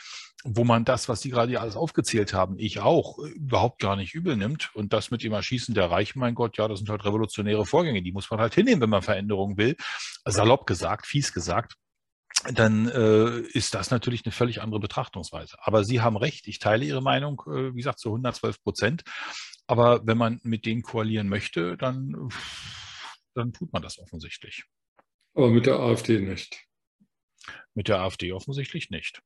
wo 0.44 0.64
man 0.64 0.86
das, 0.86 1.10
was 1.10 1.20
Sie 1.20 1.28
gerade 1.28 1.60
alles 1.60 1.76
aufgezählt 1.76 2.32
haben, 2.32 2.54
ich 2.58 2.80
auch, 2.80 3.18
äh, 3.18 3.28
überhaupt 3.32 3.82
gar 3.82 3.96
nicht 3.96 4.14
übel 4.14 4.34
nimmt. 4.34 4.70
Und 4.74 4.94
das 4.94 5.10
mit 5.10 5.22
dem 5.22 5.34
Erschießen 5.34 5.74
der 5.74 5.90
Reichen, 5.90 6.20
mein 6.20 6.34
Gott, 6.34 6.56
ja, 6.56 6.68
das 6.68 6.78
sind 6.78 6.88
halt 6.88 7.04
revolutionäre 7.04 7.66
Vorgänge, 7.66 8.00
die 8.00 8.12
muss 8.12 8.30
man 8.30 8.40
halt 8.40 8.54
hinnehmen, 8.54 8.80
wenn 8.80 8.88
man 8.88 9.02
Veränderungen 9.02 9.58
will. 9.58 9.76
Salopp 10.24 10.66
gesagt, 10.66 11.06
fies 11.06 11.34
gesagt 11.34 11.74
dann 12.52 12.88
äh, 12.88 13.40
ist 13.40 13.74
das 13.74 13.90
natürlich 13.90 14.24
eine 14.24 14.32
völlig 14.32 14.62
andere 14.62 14.80
Betrachtungsweise. 14.80 15.56
Aber 15.60 15.84
Sie 15.84 16.00
haben 16.00 16.16
recht, 16.16 16.46
ich 16.46 16.58
teile 16.58 16.84
Ihre 16.84 17.02
Meinung, 17.02 17.42
äh, 17.46 17.74
wie 17.74 17.78
gesagt, 17.78 17.98
zu 17.98 18.10
112 18.10 18.62
Prozent. 18.62 19.02
Aber 19.66 20.06
wenn 20.06 20.18
man 20.18 20.40
mit 20.44 20.64
denen 20.64 20.82
koalieren 20.82 21.28
möchte, 21.28 21.76
dann, 21.76 22.30
dann 23.34 23.52
tut 23.52 23.72
man 23.72 23.82
das 23.82 23.98
offensichtlich. 23.98 24.64
Aber 25.34 25.50
mit 25.50 25.66
der 25.66 25.78
AfD 25.78 26.20
nicht. 26.20 26.64
Mit 27.74 27.88
der 27.88 28.00
AfD 28.00 28.32
offensichtlich 28.32 28.90
nicht. 28.90 29.20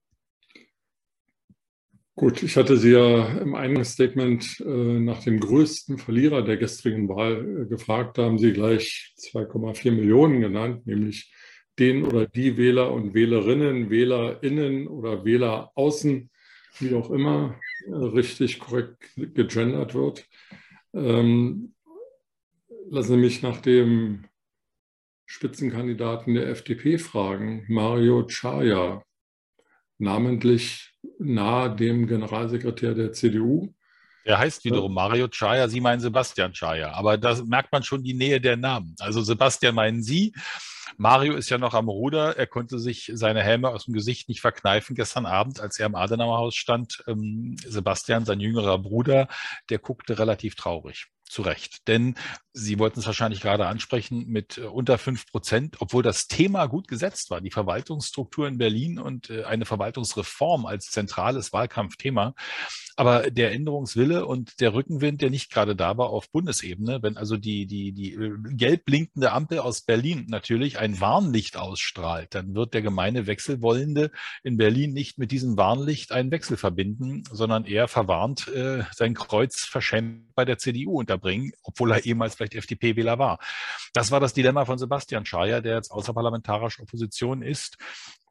Gut, 2.14 2.42
ich 2.42 2.56
hatte 2.56 2.76
Sie 2.76 2.90
ja 2.90 3.38
im 3.38 3.54
Eingangsstatement 3.54 4.60
äh, 4.60 5.00
nach 5.00 5.22
dem 5.22 5.40
größten 5.40 5.96
Verlierer 5.96 6.42
der 6.42 6.58
gestrigen 6.58 7.08
Wahl 7.08 7.62
äh, 7.62 7.66
gefragt. 7.66 8.18
Da 8.18 8.24
haben 8.24 8.38
Sie 8.38 8.52
gleich 8.52 9.14
2,4 9.18 9.92
Millionen 9.92 10.40
genannt, 10.40 10.86
nämlich 10.86 11.32
den 11.78 12.04
oder 12.04 12.26
die 12.26 12.56
Wähler 12.56 12.92
und 12.92 13.14
Wählerinnen, 13.14 13.90
WählerInnen 13.90 14.86
oder 14.88 15.24
Wähler 15.24 15.70
außen, 15.74 16.30
wie 16.78 16.94
auch 16.94 17.10
immer 17.10 17.58
richtig 17.88 18.58
korrekt 18.58 19.10
gegendert 19.16 19.94
wird. 19.94 20.26
Ähm, 20.94 21.74
lassen 22.90 23.12
Sie 23.12 23.16
mich 23.16 23.42
nach 23.42 23.60
dem 23.60 24.24
Spitzenkandidaten 25.26 26.34
der 26.34 26.48
FDP 26.48 26.98
fragen, 26.98 27.64
Mario 27.68 28.26
Chaya, 28.26 29.02
namentlich 29.98 30.92
nahe 31.18 31.74
dem 31.74 32.06
Generalsekretär 32.06 32.94
der 32.94 33.12
CDU. 33.12 33.72
Er 34.24 34.38
heißt 34.38 34.64
wiederum 34.64 34.94
Mario 34.94 35.28
Chaya, 35.28 35.68
Sie 35.68 35.80
meinen 35.80 36.00
Sebastian 36.00 36.52
Chaya, 36.52 36.92
aber 36.92 37.16
da 37.16 37.42
merkt 37.44 37.72
man 37.72 37.82
schon 37.82 38.04
die 38.04 38.14
Nähe 38.14 38.40
der 38.40 38.56
Namen. 38.56 38.94
Also 39.00 39.22
Sebastian 39.22 39.74
meinen 39.74 40.02
Sie, 40.02 40.32
Mario 40.96 41.34
ist 41.34 41.50
ja 41.50 41.58
noch 41.58 41.74
am 41.74 41.88
Ruder. 41.88 42.36
Er 42.36 42.46
konnte 42.46 42.78
sich 42.78 43.10
seine 43.14 43.42
Helme 43.42 43.68
aus 43.68 43.84
dem 43.84 43.94
Gesicht 43.94 44.28
nicht 44.28 44.40
verkneifen 44.40 44.94
gestern 44.96 45.26
Abend, 45.26 45.60
als 45.60 45.78
er 45.78 45.86
im 45.86 45.94
Adenauerhaus 45.94 46.54
stand. 46.54 47.04
Ähm, 47.06 47.56
Sebastian, 47.64 48.24
sein 48.24 48.40
jüngerer 48.40 48.78
Bruder, 48.78 49.28
der 49.70 49.78
guckte 49.78 50.18
relativ 50.18 50.54
traurig 50.54 51.08
zu 51.32 51.42
Recht. 51.42 51.88
Denn 51.88 52.14
Sie 52.54 52.78
wollten 52.78 53.00
es 53.00 53.06
wahrscheinlich 53.06 53.40
gerade 53.40 53.66
ansprechen 53.66 54.26
mit 54.28 54.58
äh, 54.58 54.62
unter 54.62 54.98
fünf 54.98 55.26
Prozent, 55.26 55.76
obwohl 55.80 56.02
das 56.02 56.28
Thema 56.28 56.66
gut 56.66 56.86
gesetzt 56.86 57.30
war, 57.30 57.40
die 57.40 57.50
Verwaltungsstruktur 57.50 58.46
in 58.46 58.58
Berlin 58.58 58.98
und 58.98 59.30
äh, 59.30 59.44
eine 59.44 59.64
Verwaltungsreform 59.64 60.66
als 60.66 60.90
zentrales 60.90 61.54
Wahlkampfthema. 61.54 62.34
Aber 62.94 63.30
der 63.30 63.52
Änderungswille 63.52 64.26
und 64.26 64.60
der 64.60 64.74
Rückenwind, 64.74 65.22
der 65.22 65.30
nicht 65.30 65.50
gerade 65.50 65.74
da 65.74 65.96
war 65.96 66.10
auf 66.10 66.30
Bundesebene, 66.30 67.02
wenn 67.02 67.16
also 67.16 67.38
die, 67.38 67.66
die, 67.66 67.92
die 67.92 68.12
äh, 68.12 68.36
gelb 68.50 68.84
blinkende 68.84 69.32
Ampel 69.32 69.60
aus 69.60 69.80
Berlin 69.80 70.26
natürlich 70.28 70.71
ein 70.78 71.00
Warnlicht 71.00 71.56
ausstrahlt, 71.56 72.34
dann 72.34 72.54
wird 72.54 72.74
der 72.74 72.82
gemeine 72.82 73.26
Wechselwollende 73.26 74.10
in 74.42 74.56
Berlin 74.56 74.92
nicht 74.92 75.18
mit 75.18 75.30
diesem 75.30 75.56
Warnlicht 75.56 76.12
einen 76.12 76.30
Wechsel 76.30 76.56
verbinden, 76.56 77.24
sondern 77.30 77.64
eher 77.64 77.88
verwarnt 77.88 78.48
äh, 78.48 78.84
sein 78.92 79.14
Kreuz 79.14 79.64
verschämt 79.64 80.34
bei 80.34 80.44
der 80.44 80.58
CDU 80.58 80.98
unterbringen, 80.98 81.52
obwohl 81.62 81.92
er 81.92 82.04
ehemals 82.04 82.34
vielleicht 82.34 82.54
FDP-Wähler 82.54 83.18
war. 83.18 83.38
Das 83.92 84.10
war 84.10 84.20
das 84.20 84.34
Dilemma 84.34 84.64
von 84.64 84.78
Sebastian 84.78 85.26
Schaja, 85.26 85.60
der 85.60 85.76
jetzt 85.76 85.90
außerparlamentarische 85.90 86.82
Opposition 86.82 87.42
ist 87.42 87.78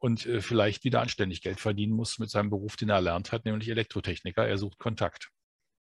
und 0.00 0.26
äh, 0.26 0.40
vielleicht 0.40 0.84
wieder 0.84 1.00
anständig 1.00 1.42
Geld 1.42 1.60
verdienen 1.60 1.94
muss 1.94 2.18
mit 2.18 2.30
seinem 2.30 2.50
Beruf, 2.50 2.76
den 2.76 2.88
er 2.88 2.96
erlernt 2.96 3.32
hat, 3.32 3.44
nämlich 3.44 3.68
Elektrotechniker. 3.68 4.46
Er 4.46 4.58
sucht 4.58 4.78
Kontakt. 4.78 5.30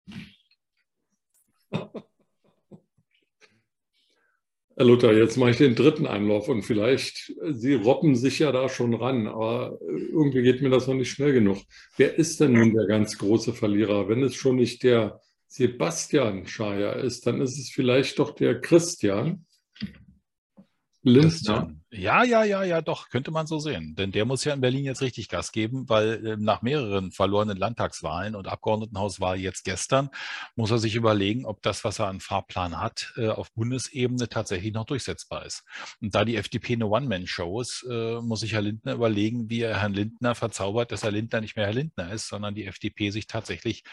Herr 4.81 4.88
Luther, 4.88 5.15
jetzt 5.15 5.38
mache 5.38 5.51
ich 5.51 5.57
den 5.57 5.75
dritten 5.75 6.07
Einlauf 6.07 6.50
und 6.50 6.63
vielleicht, 6.63 7.33
Sie 7.51 7.75
robben 7.75 8.15
sich 8.15 8.39
ja 8.39 8.51
da 8.51 8.67
schon 8.67 8.95
ran, 8.95 9.27
aber 9.27 9.77
irgendwie 9.88 10.41
geht 10.41 10.63
mir 10.63 10.71
das 10.71 10.88
noch 10.88 10.95
nicht 10.95 11.11
schnell 11.11 11.33
genug. 11.33 11.59
Wer 11.97 12.17
ist 12.17 12.39
denn 12.39 12.53
nun 12.53 12.73
der 12.73 12.88
ganz 12.88 13.19
große 13.19 13.53
Verlierer? 13.53 14.09
Wenn 14.09 14.23
es 14.23 14.33
schon 14.33 14.55
nicht 14.55 14.81
der 14.81 15.21
Sebastian 15.45 16.47
Schaja 16.47 16.93
ist, 16.93 17.27
dann 17.27 17.41
ist 17.41 17.59
es 17.59 17.69
vielleicht 17.69 18.17
doch 18.17 18.31
der 18.31 18.59
Christian 18.59 19.45
Lindner. 21.03 21.74
Ja, 21.89 22.24
ja, 22.24 22.43
ja, 22.43 22.63
ja, 22.63 22.81
doch, 22.81 23.10
könnte 23.10 23.31
man 23.31 23.48
so 23.48 23.60
sehen. 23.60 23.96
Denn 23.96 24.12
der 24.12 24.24
muss 24.24 24.46
ja 24.46 24.53
in 24.53 24.62
Berlin 24.62 24.86
jetzt 24.86 25.01
richtig 25.01 25.27
Gas 25.29 25.51
geben, 25.51 25.89
weil 25.89 26.25
äh, 26.25 26.38
nach 26.38 26.62
mehreren 26.62 27.12
verlorenen 27.12 27.58
Landtagswahlen 27.58 28.36
und 28.36 28.48
Abgeordnetenhauswahl 28.48 29.38
jetzt 29.38 29.65
gestern 29.65 30.10
muss 30.55 30.72
er 30.72 30.77
sich 30.77 30.96
überlegen, 30.96 31.46
ob 31.46 31.62
das, 31.63 31.84
was 31.84 32.00
er 32.00 32.08
an 32.08 32.20
Fahrplan 32.20 32.79
hat, 32.79 33.13
äh, 33.17 33.27
auf 33.27 33.51
Bundesebene 33.53 34.29
tatsächlich 34.29 34.74
noch 34.74 34.86
durchsetzbar 34.86 35.46
ist. 35.46 35.63
Und 36.01 36.13
da 36.13 36.24
die 36.24 36.38
FDP 36.38 36.74
eine 36.74 36.88
One-Man-Show 36.88 37.60
ist, 37.60 37.86
äh, 37.89 38.22
muss 38.22 38.41
sich 38.41 38.53
Herr 38.53 38.62
Lindner 38.62 38.93
überlegen, 38.93 39.50
wie 39.50 39.62
er 39.62 39.81
Herrn 39.81 39.93
Lindner 39.93 40.36
verzaubert, 40.36 40.91
dass 40.91 41.03
Herr 41.03 41.12
Lindner 41.12 41.41
nicht 41.41 41.58
mehr 41.58 41.65
Herr 41.65 41.74
Lindner 41.74 42.13
ist, 42.13 42.27
sondern 42.27 42.55
die 42.55 42.65
FDP 42.65 43.10
sich 43.10 43.27
tatsächlich 43.27 43.84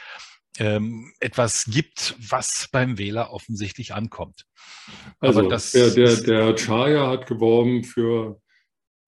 ähm, 0.59 1.13
etwas 1.21 1.67
gibt, 1.67 2.17
was 2.19 2.69
beim 2.71 2.99
Wähler 2.99 3.33
offensichtlich 3.33 3.95
ankommt. 3.95 4.47
Also 5.21 5.49
das, 5.49 5.73
der, 5.73 5.91
der, 5.91 6.17
der 6.17 6.55
Chaya 6.57 7.09
hat 7.09 7.27
geworben 7.27 7.85
für 7.85 8.41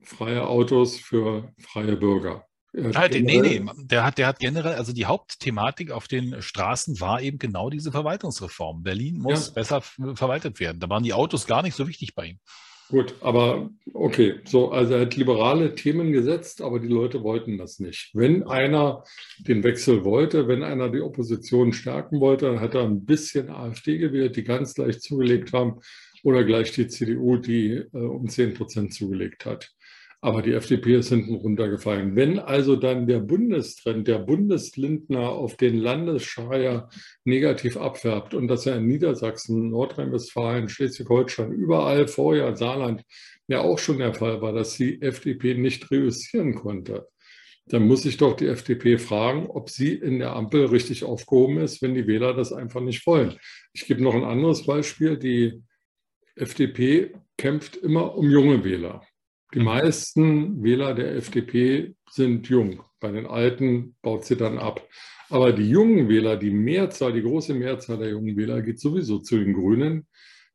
freie 0.02 0.47
Autos, 0.47 0.99
für 0.99 1.52
freie 1.59 1.97
Bürger. 1.97 2.47
Halt, 2.95 3.21
nee, 3.21 3.40
nee, 3.40 3.64
der 3.78 4.04
hat, 4.04 4.19
der 4.19 4.28
hat 4.28 4.38
generell, 4.38 4.75
also 4.75 4.92
die 4.92 5.07
Hauptthematik 5.07 5.90
auf 5.90 6.07
den 6.07 6.40
Straßen 6.40 7.00
war 7.00 7.21
eben 7.21 7.38
genau 7.38 7.69
diese 7.69 7.90
Verwaltungsreform. 7.90 8.85
Berlin 8.85 9.19
muss 9.19 9.49
ja. 9.49 9.54
besser 9.54 9.80
verwaltet 9.80 10.61
werden. 10.61 10.78
Da 10.78 10.88
waren 10.88 11.02
die 11.02 11.12
Autos 11.12 11.49
gar 11.49 11.62
nicht 11.62 11.75
so 11.75 11.88
wichtig 11.88 12.14
bei 12.14 12.26
ihm. 12.26 12.38
Gut, 12.90 13.14
aber 13.20 13.70
okay, 13.92 14.40
so, 14.44 14.73
also 14.73 14.94
er 14.94 15.02
hat 15.02 15.14
liberale 15.14 15.76
Themen 15.76 16.11
gesetzt, 16.11 16.61
aber 16.61 16.80
die 16.80 16.88
Leute 16.88 17.23
wollten 17.23 17.56
das 17.56 17.78
nicht. 17.78 18.11
Wenn 18.14 18.42
einer 18.49 19.04
den 19.38 19.62
Wechsel 19.62 20.04
wollte, 20.04 20.49
wenn 20.49 20.64
einer 20.64 20.88
die 20.88 21.00
Opposition 21.00 21.73
stärken 21.73 22.18
wollte, 22.18 22.47
dann 22.47 22.61
hat 22.61 22.75
er 22.75 22.82
ein 22.82 23.04
bisschen 23.04 23.49
AfD 23.49 23.99
gewählt, 23.99 24.35
die 24.35 24.42
ganz 24.42 24.76
leicht 24.76 25.02
zugelegt 25.02 25.52
haben, 25.52 25.80
oder 26.25 26.42
gleich 26.42 26.73
die 26.73 26.88
CDU, 26.88 27.37
die 27.37 27.75
äh, 27.75 27.97
um 27.97 28.28
10 28.28 28.54
Prozent 28.54 28.92
zugelegt 28.92 29.47
hat. 29.47 29.70
Aber 30.23 30.43
die 30.43 30.53
FDP 30.53 30.97
ist 30.97 31.09
hinten 31.09 31.35
runtergefallen. 31.35 32.15
Wenn 32.15 32.39
also 32.39 32.77
dann 32.77 33.07
der 33.07 33.21
Bundestrend, 33.21 34.07
der 34.07 34.19
Bundeslindner 34.19 35.31
auf 35.31 35.57
den 35.57 35.79
Landesschreier 35.79 36.91
negativ 37.25 37.79
abfärbt 37.79 38.35
und 38.35 38.47
dass 38.49 38.67
er 38.67 38.77
in 38.77 38.87
Niedersachsen, 38.87 39.71
Nordrhein-Westfalen, 39.71 40.69
Schleswig-Holstein, 40.69 41.53
überall 41.53 42.07
vorher 42.07 42.55
Saarland 42.55 43.03
ja 43.49 43.62
auch 43.62 43.79
schon 43.79 43.99
der 43.99 44.12
Fall 44.12 44.43
war, 44.43 44.53
dass 44.53 44.77
die 44.77 45.00
FDP 45.00 45.55
nicht 45.55 45.91
reüssieren 45.91 46.55
konnte, 46.55 47.09
dann 47.71 47.87
muss 47.87 48.05
ich 48.05 48.17
doch 48.17 48.37
die 48.37 48.49
FDP 48.49 48.99
fragen, 48.99 49.47
ob 49.47 49.71
sie 49.71 49.95
in 49.95 50.19
der 50.19 50.35
Ampel 50.35 50.67
richtig 50.67 51.05
aufgehoben 51.05 51.59
ist, 51.59 51.83
wenn 51.83 51.95
die 51.95 52.07
Wähler 52.07 52.35
das 52.35 52.53
einfach 52.53 52.81
nicht 52.81 53.07
wollen. 53.07 53.39
Ich 53.73 53.87
gebe 53.87 54.03
noch 54.03 54.15
ein 54.15 54.25
anderes 54.25 54.67
Beispiel. 54.67 55.17
Die 55.17 55.62
FDP 56.35 57.12
kämpft 57.39 57.77
immer 57.77 58.17
um 58.17 58.29
junge 58.29 58.65
Wähler. 58.65 59.03
Die 59.52 59.61
meisten 59.61 60.62
Wähler 60.62 60.95
der 60.95 61.16
FDP 61.16 61.95
sind 62.09 62.49
jung. 62.49 62.85
Bei 63.00 63.11
den 63.11 63.26
Alten 63.26 63.97
baut 64.00 64.25
sie 64.25 64.37
dann 64.37 64.59
ab. 64.59 64.87
Aber 65.28 65.52
die 65.52 65.69
jungen 65.69 66.09
Wähler, 66.09 66.37
die 66.37 66.50
Mehrzahl, 66.50 67.12
die 67.12 67.23
große 67.23 67.54
Mehrzahl 67.54 67.99
der 67.99 68.11
jungen 68.11 68.37
Wähler 68.37 68.62
geht 68.62 68.78
sowieso 68.78 69.19
zu 69.19 69.38
den 69.38 69.54
Grünen. 69.54 70.07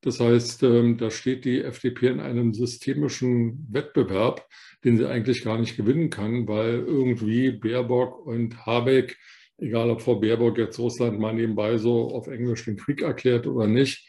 Das 0.02 0.20
heißt, 0.20 0.64
ähm, 0.64 0.98
da 0.98 1.10
steht 1.10 1.44
die 1.46 1.62
FDP 1.62 2.08
in 2.08 2.20
einem 2.20 2.54
systemischen 2.54 3.68
Wettbewerb, 3.70 4.48
den 4.84 4.98
sie 4.98 5.10
eigentlich 5.10 5.44
gar 5.44 5.58
nicht 5.58 5.75
gewinnen 5.75 6.10
kann, 6.10 6.48
weil 6.48 6.75
irgendwie 6.75 7.52
Baerbock 7.52 8.25
und 8.25 8.66
Habeck, 8.66 9.18
egal 9.58 9.90
ob 9.90 10.02
Frau 10.02 10.20
Baerbock 10.20 10.58
jetzt 10.58 10.80
Russland 10.80 11.20
mal 11.20 11.34
nebenbei 11.34 11.78
so 11.78 12.10
auf 12.14 12.28
Englisch 12.28 12.66
den 12.66 12.78
Krieg 12.78 13.02
erklärt 13.02 13.48
oder 13.48 13.68
nicht, 13.68 14.08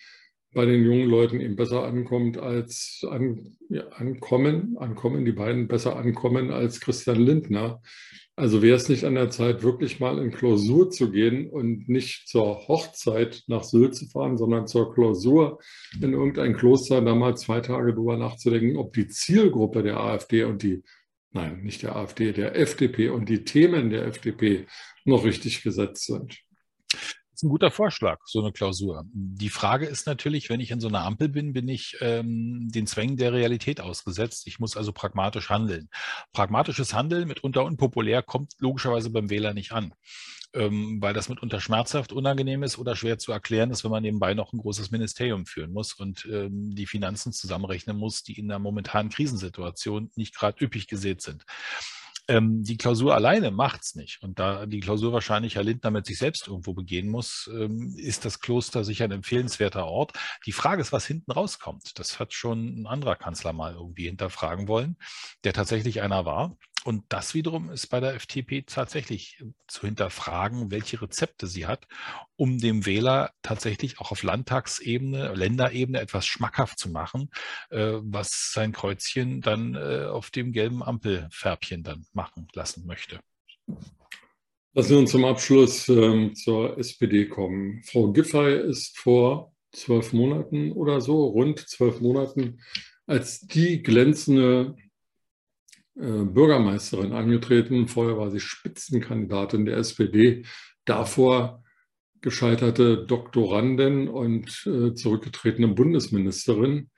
bei 0.52 0.64
den 0.64 0.84
jungen 0.84 1.08
Leuten 1.08 1.40
eben 1.40 1.56
besser 1.56 1.84
ankommt 1.84 2.38
als 2.38 3.04
an, 3.08 3.56
ja, 3.68 3.86
ankommen, 3.88 4.76
ankommen, 4.78 5.24
die 5.24 5.32
beiden 5.32 5.68
besser 5.68 5.96
ankommen 5.96 6.50
als 6.50 6.80
Christian 6.80 7.20
Lindner. 7.20 7.82
Also 8.36 8.62
wäre 8.62 8.76
es 8.76 8.88
nicht 8.88 9.04
an 9.04 9.14
der 9.14 9.30
Zeit, 9.30 9.62
wirklich 9.62 9.98
mal 9.98 10.18
in 10.18 10.30
Klausur 10.30 10.90
zu 10.90 11.10
gehen 11.10 11.48
und 11.48 11.88
nicht 11.88 12.28
zur 12.28 12.68
Hochzeit 12.68 13.44
nach 13.46 13.64
Sylt 13.64 13.94
zu 13.94 14.06
fahren, 14.06 14.36
sondern 14.36 14.66
zur 14.66 14.94
Klausur 14.94 15.58
in 16.00 16.12
irgendein 16.12 16.54
Kloster, 16.54 17.00
da 17.00 17.14
mal 17.14 17.36
zwei 17.36 17.60
Tage 17.60 17.94
drüber 17.94 18.16
nachzudenken, 18.16 18.76
ob 18.76 18.92
die 18.92 19.08
Zielgruppe 19.08 19.82
der 19.82 20.00
AfD 20.00 20.44
und 20.44 20.62
die, 20.62 20.82
nein, 21.32 21.62
nicht 21.62 21.82
der 21.82 21.96
AfD, 21.96 22.32
der 22.32 22.56
FDP 22.56 23.08
und 23.08 23.28
die 23.28 23.44
Themen 23.44 23.90
der 23.90 24.06
FDP 24.06 24.66
noch 25.04 25.24
richtig 25.24 25.62
gesetzt 25.62 26.06
sind 26.06 26.46
ist 27.36 27.42
ein 27.42 27.50
guter 27.50 27.70
Vorschlag, 27.70 28.20
so 28.24 28.40
eine 28.40 28.50
Klausur. 28.50 29.04
Die 29.12 29.50
Frage 29.50 29.86
ist 29.86 30.06
natürlich, 30.06 30.48
wenn 30.48 30.60
ich 30.60 30.70
in 30.70 30.80
so 30.80 30.88
einer 30.88 31.04
Ampel 31.04 31.28
bin, 31.28 31.52
bin 31.52 31.68
ich 31.68 31.96
ähm, 32.00 32.70
den 32.70 32.86
Zwängen 32.86 33.18
der 33.18 33.34
Realität 33.34 33.80
ausgesetzt. 33.80 34.46
Ich 34.46 34.58
muss 34.58 34.76
also 34.76 34.92
pragmatisch 34.92 35.50
handeln. 35.50 35.90
Pragmatisches 36.32 36.94
Handeln, 36.94 37.28
mitunter 37.28 37.64
unpopulär, 37.64 38.22
kommt 38.22 38.54
logischerweise 38.58 39.10
beim 39.10 39.28
Wähler 39.28 39.52
nicht 39.52 39.72
an, 39.72 39.92
ähm, 40.54 40.96
weil 41.02 41.12
das 41.12 41.28
mitunter 41.28 41.60
schmerzhaft, 41.60 42.14
unangenehm 42.14 42.62
ist 42.62 42.78
oder 42.78 42.96
schwer 42.96 43.18
zu 43.18 43.32
erklären 43.32 43.70
ist, 43.70 43.84
wenn 43.84 43.90
man 43.90 44.02
nebenbei 44.02 44.32
noch 44.32 44.54
ein 44.54 44.58
großes 44.58 44.90
Ministerium 44.90 45.44
führen 45.44 45.74
muss 45.74 45.92
und 45.92 46.26
ähm, 46.32 46.74
die 46.74 46.86
Finanzen 46.86 47.32
zusammenrechnen 47.32 47.98
muss, 47.98 48.22
die 48.22 48.38
in 48.38 48.48
der 48.48 48.58
momentanen 48.58 49.10
Krisensituation 49.10 50.10
nicht 50.16 50.34
gerade 50.34 50.64
üppig 50.64 50.86
gesät 50.86 51.20
sind. 51.20 51.44
Ähm, 52.28 52.62
die 52.62 52.76
Klausur 52.76 53.14
alleine 53.14 53.50
macht's 53.50 53.94
nicht. 53.94 54.22
Und 54.22 54.38
da 54.38 54.66
die 54.66 54.80
Klausur 54.80 55.12
wahrscheinlich 55.12 55.54
Herr 55.54 55.64
Lindner 55.64 55.90
mit 55.90 56.06
sich 56.06 56.18
selbst 56.18 56.48
irgendwo 56.48 56.74
begehen 56.74 57.08
muss, 57.08 57.48
ähm, 57.52 57.94
ist 57.96 58.24
das 58.24 58.40
Kloster 58.40 58.84
sicher 58.84 59.04
ein 59.04 59.12
empfehlenswerter 59.12 59.86
Ort. 59.86 60.12
Die 60.44 60.52
Frage 60.52 60.82
ist, 60.82 60.92
was 60.92 61.06
hinten 61.06 61.30
rauskommt. 61.30 61.98
Das 61.98 62.18
hat 62.18 62.32
schon 62.32 62.82
ein 62.82 62.86
anderer 62.86 63.16
Kanzler 63.16 63.52
mal 63.52 63.74
irgendwie 63.74 64.06
hinterfragen 64.06 64.68
wollen, 64.68 64.96
der 65.44 65.52
tatsächlich 65.52 66.02
einer 66.02 66.24
war. 66.24 66.56
Und 66.86 67.02
das 67.08 67.34
wiederum 67.34 67.70
ist 67.70 67.88
bei 67.88 67.98
der 67.98 68.14
FDP 68.14 68.62
tatsächlich 68.62 69.42
zu 69.66 69.86
hinterfragen, 69.86 70.70
welche 70.70 71.02
Rezepte 71.02 71.48
sie 71.48 71.66
hat, 71.66 71.88
um 72.36 72.58
dem 72.58 72.86
Wähler 72.86 73.32
tatsächlich 73.42 73.98
auch 73.98 74.12
auf 74.12 74.22
Landtagsebene, 74.22 75.34
Länderebene 75.34 76.00
etwas 76.00 76.26
schmackhaft 76.26 76.78
zu 76.78 76.88
machen, 76.88 77.30
äh, 77.70 77.94
was 78.02 78.52
sein 78.52 78.70
Kreuzchen 78.70 79.40
dann 79.40 79.74
äh, 79.74 80.04
auf 80.04 80.30
dem 80.30 80.52
gelben 80.52 80.84
Ampelfärbchen 80.84 81.82
dann 81.82 82.06
machen 82.12 82.46
lassen 82.54 82.86
möchte. 82.86 83.18
Lassen 84.72 84.90
wir 84.90 84.98
uns 84.98 85.10
zum 85.10 85.24
Abschluss 85.24 85.88
ähm, 85.88 86.36
zur 86.36 86.78
SPD 86.78 87.26
kommen. 87.26 87.82
Frau 87.82 88.12
Giffey 88.12 88.60
ist 88.60 88.96
vor 88.96 89.52
zwölf 89.72 90.12
Monaten 90.12 90.70
oder 90.70 91.00
so, 91.00 91.26
rund 91.26 91.68
zwölf 91.68 92.00
Monaten, 92.00 92.60
als 93.08 93.40
die 93.40 93.82
glänzende 93.82 94.76
äh, 94.78 94.85
Bürgermeisterin 95.96 97.12
angetreten. 97.12 97.88
Vorher 97.88 98.18
war 98.18 98.30
sie 98.30 98.40
Spitzenkandidatin 98.40 99.64
der 99.64 99.78
SPD. 99.78 100.44
Davor 100.84 101.62
gescheiterte 102.20 103.04
Doktorandin 103.06 104.08
und 104.08 104.66
äh, 104.66 104.94
zurückgetretene 104.94 105.68
Bundesministerin. 105.68 106.90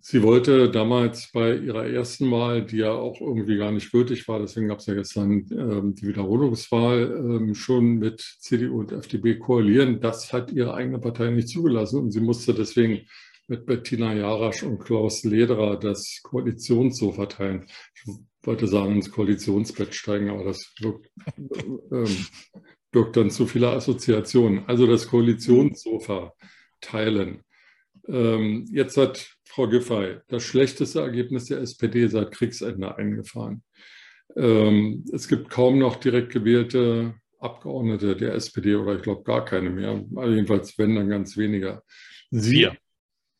Sie 0.00 0.22
wollte 0.22 0.70
damals 0.70 1.30
bei 1.32 1.56
ihrer 1.56 1.86
ersten 1.86 2.30
Wahl, 2.30 2.66
die 2.66 2.76
ja 2.78 2.90
auch 2.90 3.22
irgendwie 3.22 3.56
gar 3.56 3.72
nicht 3.72 3.90
gültig 3.90 4.28
war, 4.28 4.38
deswegen 4.38 4.68
gab 4.68 4.80
es 4.80 4.86
ja 4.86 4.92
gestern 4.92 5.46
ähm, 5.50 5.94
die 5.94 6.06
Wiederholungswahl, 6.06 7.04
ähm, 7.16 7.54
schon 7.54 7.98
mit 7.98 8.20
CDU 8.40 8.80
und 8.80 8.92
FDP 8.92 9.38
koalieren. 9.38 10.00
Das 10.00 10.30
hat 10.32 10.52
ihre 10.52 10.74
eigene 10.74 10.98
Partei 10.98 11.30
nicht 11.30 11.48
zugelassen 11.48 12.00
und 12.00 12.10
sie 12.10 12.20
musste 12.20 12.52
deswegen 12.52 13.06
mit 13.46 13.66
Bettina 13.66 14.14
Jarasch 14.14 14.62
und 14.62 14.78
Klaus 14.78 15.24
Lederer 15.24 15.78
das 15.78 16.20
Koalitionssofa 16.22 17.26
teilen. 17.26 17.66
Ich 17.94 18.12
wollte 18.42 18.66
sagen, 18.66 18.96
ins 18.96 19.10
Koalitionsbett 19.10 19.94
steigen, 19.94 20.30
aber 20.30 20.44
das 20.44 20.72
wirkt, 20.80 21.10
ähm, 21.92 22.26
birgt 22.90 23.16
dann 23.16 23.30
zu 23.30 23.46
viele 23.46 23.70
Assoziationen. 23.70 24.64
Also 24.66 24.86
das 24.86 25.08
Koalitionssofa 25.08 26.32
teilen. 26.80 27.42
Ähm, 28.08 28.66
jetzt 28.70 28.96
hat 28.96 29.36
Frau 29.44 29.68
Giffey 29.68 30.18
das 30.28 30.42
schlechteste 30.42 31.00
Ergebnis 31.00 31.46
der 31.46 31.60
SPD 31.60 32.06
seit 32.08 32.32
Kriegsende 32.32 32.96
eingefahren. 32.96 33.62
Ähm, 34.36 35.04
es 35.12 35.28
gibt 35.28 35.50
kaum 35.50 35.78
noch 35.78 35.96
direkt 35.96 36.32
gewählte 36.32 37.14
Abgeordnete 37.38 38.16
der 38.16 38.34
SPD 38.34 38.74
oder 38.74 38.96
ich 38.96 39.02
glaube 39.02 39.22
gar 39.22 39.44
keine 39.44 39.70
mehr. 39.70 40.02
Jedenfalls, 40.26 40.78
wenn, 40.78 40.96
dann 40.96 41.08
ganz 41.08 41.36
weniger. 41.36 41.82
Sie. 42.30 42.70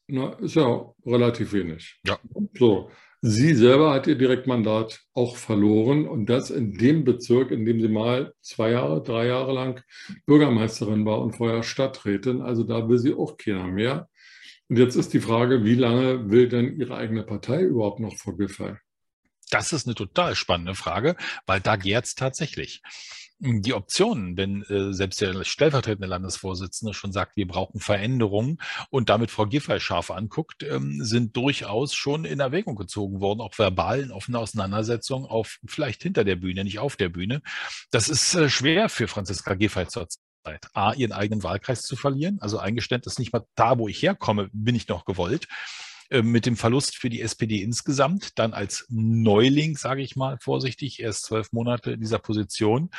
Na, 0.06 0.32
ist 0.34 0.56
ja 0.56 0.92
relativ 1.06 1.52
wenig. 1.52 2.00
Ja. 2.06 2.18
So. 2.54 2.90
Sie 3.26 3.54
selber 3.54 3.94
hat 3.94 4.06
ihr 4.06 4.18
Direktmandat 4.18 5.00
auch 5.14 5.38
verloren 5.38 6.06
und 6.06 6.26
das 6.26 6.50
in 6.50 6.76
dem 6.76 7.04
Bezirk, 7.04 7.52
in 7.52 7.64
dem 7.64 7.80
sie 7.80 7.88
mal 7.88 8.34
zwei 8.42 8.73
Jahre, 8.73 9.02
drei 9.02 9.28
Jahre 9.28 9.54
lang 9.54 9.82
Bürgermeisterin 10.26 11.06
war 11.06 11.23
und 11.23 11.32
vorher 11.32 11.62
Stadträtin. 11.62 12.42
Also 12.42 12.64
da 12.64 12.87
will 12.87 12.99
sie 12.99 13.14
auch 13.14 13.38
keiner 13.38 13.66
mehr. 13.66 14.11
Und 14.68 14.78
jetzt 14.78 14.96
ist 14.96 15.14
die 15.14 15.20
Frage, 15.20 15.64
wie 15.64 15.75
lange 15.75 16.30
will 16.30 16.50
denn 16.50 16.78
Ihre 16.78 16.96
eigene 16.96 17.23
Partei 17.23 17.62
überhaupt 17.62 18.00
noch 18.00 18.14
vor 18.16 18.37
Giffey? 18.37 18.75
Das 19.50 19.73
ist 19.73 19.87
eine 19.87 19.94
total 19.94 20.34
spannende 20.34 20.75
Frage, 20.75 21.16
weil 21.46 21.61
da 21.61 21.76
gärt 21.76 22.04
es 22.04 22.14
tatsächlich. 22.14 22.82
Die 23.41 23.75
Optionen, 23.75 24.37
wenn 24.37 24.62
äh, 24.62 24.93
selbst 24.93 25.21
der 25.21 25.45
stellvertretende 25.45 26.07
Landesvorsitzende 26.07 26.95
schon 26.95 27.12
sagt, 27.12 27.37
wir 27.37 27.47
brauchen 27.49 27.81
Veränderungen 27.81 28.59
und 28.91 29.09
damit 29.09 29.31
Frau 29.31 29.47
Giffey 29.47 29.81
scharf 29.81 30.11
anguckt, 30.11 30.62
ähm, 30.62 31.05
sind 31.05 31.37
durchaus 31.37 31.95
schon 31.95 32.25
in 32.25 32.38
Erwägung 32.38 32.76
gezogen 32.76 33.21
worden, 33.21 33.41
auch 33.41 33.59
verbal 33.59 34.00
in 34.00 34.12
offener 34.12 34.38
Auseinandersetzung 34.38 35.26
auf 35.26 35.59
vielleicht 35.67 36.03
hinter 36.03 36.25
der 36.25 36.37
Bühne, 36.37 36.62
nicht 36.62 36.79
auf 36.79 36.97
der 36.97 37.09
Bühne. 37.09 37.43
Das 37.91 38.09
ist 38.09 38.35
äh, 38.35 38.49
schwer 38.49 38.88
für 38.88 39.09
Franziska 39.09 39.55
Giffey 39.55 39.88
zurzeit. 39.88 40.21
A, 40.75 40.93
ihren 40.93 41.12
eigenen 41.12 41.43
Wahlkreis 41.43 41.83
zu 41.83 41.97
verlieren. 41.97 42.38
Also 42.41 42.59
Eingeständnis 42.59 43.19
nicht 43.19 43.33
mal 43.33 43.47
da, 43.55 43.79
wo 43.79 43.88
ich 43.88 44.03
herkomme, 44.03 44.50
bin 44.53 44.75
ich 44.75 44.88
noch 44.88 45.07
gewollt. 45.07 45.49
Äh, 46.11 46.23
mit 46.23 46.46
dem 46.46 46.56
Verlust 46.56 46.96
für 46.96 47.08
die 47.08 47.23
SPD 47.23 47.62
insgesamt, 47.62 48.38
dann 48.38 48.52
als 48.52 48.87
Neuling, 48.90 49.76
sage 49.76 50.02
ich 50.02 50.16
mal 50.16 50.38
vorsichtig, 50.38 51.00
erst 51.00 51.25
zwölf 51.25 51.52
Monate 51.52 51.92
in 51.92 52.00
dieser 52.00 52.18
Position, 52.18 52.90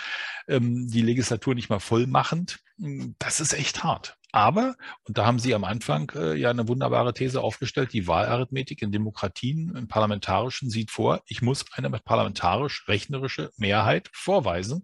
ähm, 0.47 0.87
die 0.87 1.01
Legislatur 1.01 1.55
nicht 1.55 1.69
mal 1.69 1.79
voll 1.79 2.07
machend. 2.07 2.59
Hm, 2.79 3.15
das 3.19 3.39
ist 3.39 3.53
echt 3.53 3.83
hart. 3.83 4.17
Aber, 4.31 4.75
und 5.05 5.17
da 5.17 5.25
haben 5.25 5.39
Sie 5.39 5.55
am 5.55 5.63
Anfang 5.63 6.11
äh, 6.15 6.35
ja 6.35 6.49
eine 6.49 6.67
wunderbare 6.67 7.13
These 7.13 7.41
aufgestellt, 7.41 7.93
die 7.93 8.07
Wahlarithmetik 8.07 8.81
in 8.81 8.91
Demokratien, 8.91 9.73
im 9.75 9.87
Parlamentarischen 9.87 10.69
sieht 10.69 10.91
vor, 10.91 11.21
ich 11.27 11.41
muss 11.41 11.63
eine 11.71 11.89
parlamentarisch-rechnerische 11.89 13.51
Mehrheit 13.55 14.09
vorweisen. 14.11 14.83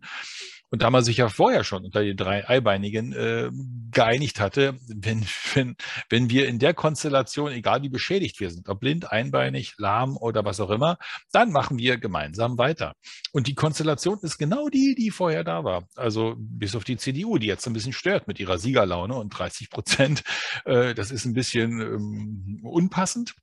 Und 0.72 0.82
da 0.82 0.90
man 0.90 1.04
sich 1.04 1.18
ja 1.18 1.28
vorher 1.28 1.66
schon 1.66 1.84
unter 1.84 2.02
die 2.02 2.16
drei 2.16 2.48
Eibeinigen 2.48 3.12
äh, 3.12 3.52
geeinigt 3.92 4.40
hatte, 4.40 4.80
wenn, 4.88 5.26
wenn, 5.54 5.76
wenn 6.10 6.30
wir 6.30 6.48
in 6.48 6.60
der 6.60 6.74
Konstellation, 6.74 7.52
egal 7.52 7.84
wie 7.84 7.90
beschädigt 7.90 8.40
wir 8.40 8.50
sind, 8.50 8.70
ob 8.70 8.80
blind, 8.80 9.12
einbeinig, 9.12 9.76
lahm 9.78 10.16
oder 10.16 10.46
was 10.46 10.62
auch 10.62 10.70
immer, 10.70 10.98
dann 11.34 11.52
machen 11.52 11.78
wir 11.78 11.98
gemeinsam 11.98 12.58
weiter. 12.58 12.96
Und 13.34 13.48
die 13.48 13.54
Konstellation 13.56 14.20
ist 14.22 14.38
genau 14.38 14.70
die, 14.70 14.96
die 14.96 15.12
vorher 15.12 15.44
da 15.44 15.66
war. 15.66 15.90
Also 15.96 16.36
bis 16.38 16.76
auf 16.76 16.86
die 16.86 16.98
CDU, 16.98 17.38
die 17.38 17.48
jetzt 17.48 17.68
ein 17.68 17.74
bisschen 17.74 17.94
stört 17.94 18.28
mit 18.28 18.40
ihrer 18.40 18.58
Siegerlaune 18.58 19.16
und 19.16 19.30
30 19.30 19.70
Prozent. 19.70 20.24
Äh, 20.66 20.94
das 20.94 21.12
ist 21.12 21.26
ein 21.26 21.34
bisschen 21.34 21.82
ähm, 21.82 22.60
unpassend. 22.64 23.36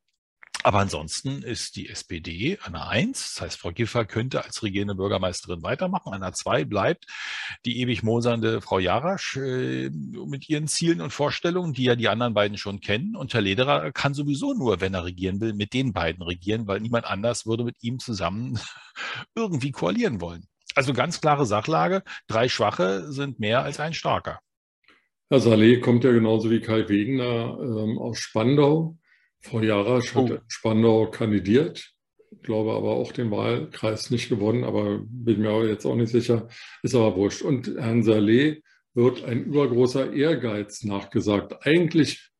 Aber 0.64 0.80
ansonsten 0.80 1.42
ist 1.42 1.76
die 1.76 1.88
SPD 1.88 2.58
an 2.62 2.72
der 2.72 2.88
Eins. 2.88 3.34
Das 3.34 3.42
heißt, 3.42 3.60
Frau 3.60 3.70
Giffer 3.70 4.04
könnte 4.04 4.44
als 4.44 4.62
regierende 4.62 4.96
Bürgermeisterin 4.96 5.62
weitermachen. 5.62 6.12
An 6.12 6.20
der 6.20 6.32
Zwei 6.32 6.64
bleibt 6.64 7.06
die 7.64 7.80
ewig 7.80 8.02
mosernde 8.02 8.60
Frau 8.60 8.80
Jarasch 8.80 9.36
äh, 9.36 9.88
mit 9.90 10.48
ihren 10.48 10.66
Zielen 10.66 11.00
und 11.00 11.12
Vorstellungen, 11.12 11.74
die 11.74 11.84
ja 11.84 11.94
die 11.94 12.08
anderen 12.08 12.34
beiden 12.34 12.58
schon 12.58 12.80
kennen. 12.80 13.14
Und 13.14 13.34
Herr 13.34 13.40
Lederer 13.40 13.92
kann 13.92 14.14
sowieso 14.14 14.52
nur, 14.52 14.80
wenn 14.80 14.94
er 14.94 15.04
regieren 15.04 15.40
will, 15.40 15.54
mit 15.54 15.72
den 15.72 15.92
beiden 15.92 16.22
regieren, 16.22 16.66
weil 16.66 16.80
niemand 16.80 17.06
anders 17.06 17.46
würde 17.46 17.62
mit 17.62 17.76
ihm 17.80 18.00
zusammen 18.00 18.58
irgendwie 19.36 19.70
koalieren 19.70 20.20
wollen. 20.20 20.44
Also 20.74 20.92
ganz 20.92 21.20
klare 21.20 21.46
Sachlage. 21.46 22.02
Drei 22.26 22.48
Schwache 22.48 23.12
sind 23.12 23.38
mehr 23.38 23.62
als 23.62 23.78
ein 23.78 23.94
Starker. 23.94 24.40
Herr 25.30 25.40
Saleh 25.40 25.80
kommt 25.80 26.04
ja 26.04 26.10
genauso 26.10 26.50
wie 26.50 26.60
Kai 26.60 26.88
Wegener 26.88 27.58
ähm, 27.60 27.98
aus 27.98 28.18
Spandau. 28.18 28.96
Frau 29.40 29.60
Jarasch 29.60 30.14
hat 30.14 30.30
oh. 30.30 30.34
in 30.34 30.40
Spandau 30.48 31.10
kandidiert, 31.10 31.92
glaube 32.42 32.72
aber 32.72 32.90
auch 32.90 33.12
den 33.12 33.30
Wahlkreis 33.30 34.10
nicht 34.10 34.28
gewonnen, 34.28 34.64
aber 34.64 35.00
bin 35.04 35.40
mir 35.40 35.66
jetzt 35.66 35.86
auch 35.86 35.96
nicht 35.96 36.10
sicher, 36.10 36.48
ist 36.82 36.94
aber 36.94 37.16
wurscht. 37.16 37.42
Und 37.42 37.68
Herrn 37.78 38.02
Saleh 38.02 38.62
wird 38.94 39.24
ein 39.24 39.44
übergroßer 39.44 40.12
Ehrgeiz 40.12 40.84
nachgesagt. 40.84 41.66
Eigentlich 41.66 42.30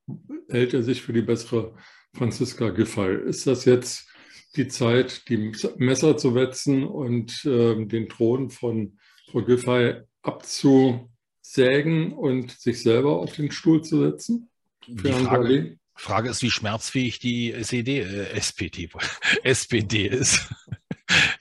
hält 0.49 0.75
er 0.75 0.83
sich 0.83 1.03
für 1.03 1.13
die 1.13 1.23
bessere 1.23 1.75
Franziska 2.15 2.71
Giffey. 2.71 3.29
Ist 3.29 3.47
das 3.47 3.65
jetzt 3.65 4.09
die 4.57 4.69
Zeit, 4.69 5.29
die 5.29 5.53
Messer 5.77 6.17
zu 6.17 6.35
wetzen 6.35 6.85
und 6.85 7.45
äh, 7.45 7.85
den 7.85 8.09
Thron 8.09 8.51
von 8.51 8.99
Frau 9.31 9.43
Giffey 9.43 10.01
abzusägen 10.23 12.13
und 12.13 12.51
sich 12.51 12.83
selber 12.83 13.19
auf 13.19 13.35
den 13.35 13.51
Stuhl 13.51 13.83
zu 13.83 14.01
setzen? 14.01 14.51
Für 14.97 15.11
Herrn 15.11 15.25
Saleh? 15.25 15.78
Frage 15.99 16.31
ist, 16.31 16.43
wie 16.43 16.51
schmerzfähig 16.51 17.19
die 17.19 17.53
SED, 17.53 18.01
äh, 18.01 18.31
SPD, 18.31 18.89
SPD 19.43 20.07
ist. 20.07 20.49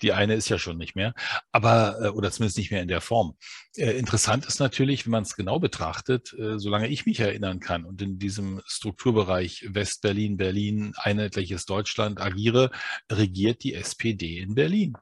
Die 0.01 0.13
eine 0.13 0.35
ist 0.35 0.49
ja 0.49 0.59
schon 0.59 0.77
nicht 0.77 0.95
mehr, 0.95 1.13
aber 1.51 1.97
äh, 2.01 2.07
oder 2.09 2.31
zumindest 2.31 2.57
nicht 2.57 2.71
mehr 2.71 2.81
in 2.81 2.87
der 2.87 3.01
Form. 3.01 3.35
Äh, 3.75 3.91
interessant 3.91 4.45
ist 4.45 4.59
natürlich, 4.59 5.05
wenn 5.05 5.11
man 5.11 5.23
es 5.23 5.35
genau 5.35 5.59
betrachtet, 5.59 6.33
äh, 6.33 6.57
solange 6.59 6.87
ich 6.87 7.05
mich 7.05 7.19
erinnern 7.19 7.59
kann 7.59 7.85
und 7.85 8.01
in 8.01 8.19
diesem 8.19 8.61
Strukturbereich 8.65 9.67
West-Berlin, 9.69 10.37
Berlin, 10.37 10.93
einheitliches 10.97 11.65
Deutschland 11.65 12.21
agiere, 12.21 12.71
regiert 13.11 13.63
die 13.63 13.73
SPD 13.73 14.39
in 14.39 14.55
Berlin. 14.55 14.95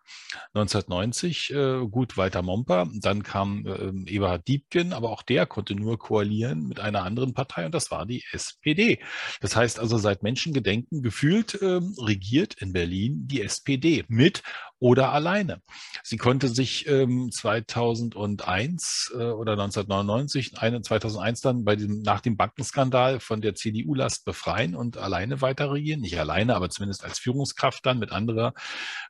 1990 0.53 1.51
äh, 1.51 1.87
gut 1.89 2.17
weiter 2.17 2.41
Momper, 2.41 2.89
dann 2.95 3.23
kam 3.23 3.65
äh, 3.65 4.11
Eberhard 4.11 4.47
Diebken, 4.47 4.93
aber 4.93 5.11
auch 5.11 5.23
der 5.23 5.45
konnte 5.45 5.75
nur 5.75 5.97
koalieren 5.99 6.67
mit 6.67 6.79
einer 6.79 7.03
anderen 7.03 7.33
Partei 7.33 7.65
und 7.65 7.73
das 7.73 7.91
war 7.91 8.05
die 8.05 8.23
SPD. 8.31 8.99
Das 9.41 9.55
heißt 9.55 9.79
also 9.79 9.97
seit 9.97 10.23
Menschengedenken 10.23 11.01
gefühlt 11.01 11.55
äh, 11.61 11.79
regiert 11.99 12.55
in 12.55 12.73
Berlin 12.73 13.27
die 13.27 13.41
SPD 13.41 14.05
mit 14.07 14.43
oder 14.79 15.13
alleine. 15.13 15.61
Sie 16.03 16.17
konnte 16.17 16.49
sich 16.49 16.87
ähm, 16.87 17.31
2001 17.31 19.13
äh, 19.13 19.23
oder 19.31 19.53
1999, 19.53 20.59
eine, 20.59 20.81
2001 20.81 21.41
dann 21.41 21.63
bei 21.63 21.75
dem, 21.75 22.01
nach 22.01 22.19
dem 22.19 22.35
Bankenskandal 22.35 23.19
von 23.19 23.41
der 23.41 23.55
CDU-Last 23.55 24.25
befreien 24.25 24.75
und 24.75 24.97
alleine 24.97 25.41
weiter 25.41 25.71
regieren. 25.71 26.01
Nicht 26.01 26.19
alleine, 26.19 26.55
aber 26.55 26.69
zumindest 26.69 27.03
als 27.03 27.19
Führungskraft 27.19 27.85
dann 27.85 27.99
mit 27.99 28.11
anderer 28.11 28.53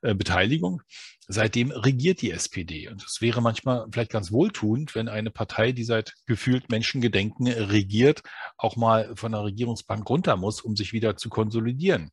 äh, 0.02 0.14
Beteiligung. 0.14 0.82
Seitdem 1.28 1.72
regiert 1.72 2.22
die 2.22 2.32
SPD. 2.32 2.88
Und 2.88 3.04
es 3.04 3.20
wäre 3.20 3.42
manchmal 3.42 3.88
vielleicht 3.92 4.12
ganz 4.12 4.32
wohltuend, 4.32 4.94
wenn 4.94 5.10
eine 5.10 5.32
Partei, 5.32 5.72
die 5.72 5.84
seit 5.84 6.14
gefühlt 6.28 6.70
Menschengedenken 6.70 7.48
regiert, 7.48 8.22
auch 8.58 8.76
mal 8.76 9.16
von 9.16 9.32
der 9.32 9.44
Regierungsbank 9.44 10.08
runter 10.08 10.38
muss, 10.38 10.62
um 10.62 10.76
sich 10.76 10.94
wieder 10.94 11.18
zu 11.18 11.30
konsolidieren. 11.30 12.12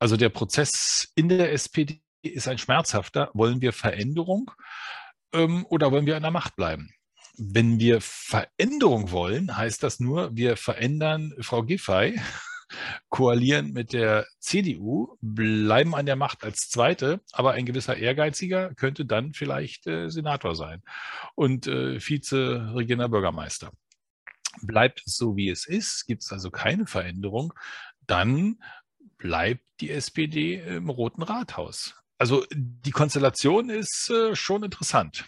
Also 0.00 0.16
der 0.16 0.30
Prozess 0.30 1.12
in 1.14 1.28
der 1.28 1.52
SPD 1.52 2.02
ist 2.22 2.48
ein 2.48 2.58
schmerzhafter. 2.58 3.30
Wollen 3.34 3.60
wir 3.60 3.72
Veränderung 3.72 4.50
ähm, 5.32 5.66
oder 5.68 5.90
wollen 5.92 6.06
wir 6.06 6.16
an 6.16 6.22
der 6.22 6.30
Macht 6.30 6.56
bleiben? 6.56 6.90
Wenn 7.36 7.78
wir 7.78 8.00
Veränderung 8.00 9.10
wollen, 9.12 9.56
heißt 9.56 9.82
das 9.82 10.00
nur, 10.00 10.36
wir 10.36 10.56
verändern 10.56 11.32
Frau 11.40 11.62
Giffey, 11.62 12.20
koalieren 13.08 13.72
mit 13.72 13.92
der 13.92 14.26
CDU, 14.38 15.16
bleiben 15.20 15.94
an 15.94 16.06
der 16.06 16.16
Macht 16.16 16.44
als 16.44 16.68
Zweite, 16.68 17.20
aber 17.32 17.52
ein 17.52 17.66
gewisser 17.66 17.96
Ehrgeiziger 17.96 18.74
könnte 18.74 19.04
dann 19.04 19.32
vielleicht 19.32 19.86
äh, 19.86 20.10
Senator 20.10 20.54
sein 20.54 20.82
und 21.34 21.66
äh, 21.66 21.98
Vize-Regierender 21.98 23.08
Bürgermeister. 23.08 23.72
Bleibt 24.62 25.02
es 25.06 25.16
so, 25.16 25.36
wie 25.36 25.48
es 25.48 25.66
ist, 25.66 26.06
gibt 26.06 26.22
es 26.22 26.32
also 26.32 26.50
keine 26.50 26.86
Veränderung, 26.86 27.54
dann 28.06 28.60
bleibt 29.18 29.64
die 29.80 29.90
SPD 29.90 30.56
im 30.56 30.90
Roten 30.90 31.22
Rathaus. 31.22 31.99
Also 32.20 32.44
die 32.52 32.90
Konstellation 32.90 33.70
ist 33.70 34.10
äh, 34.10 34.36
schon 34.36 34.62
interessant. 34.62 35.24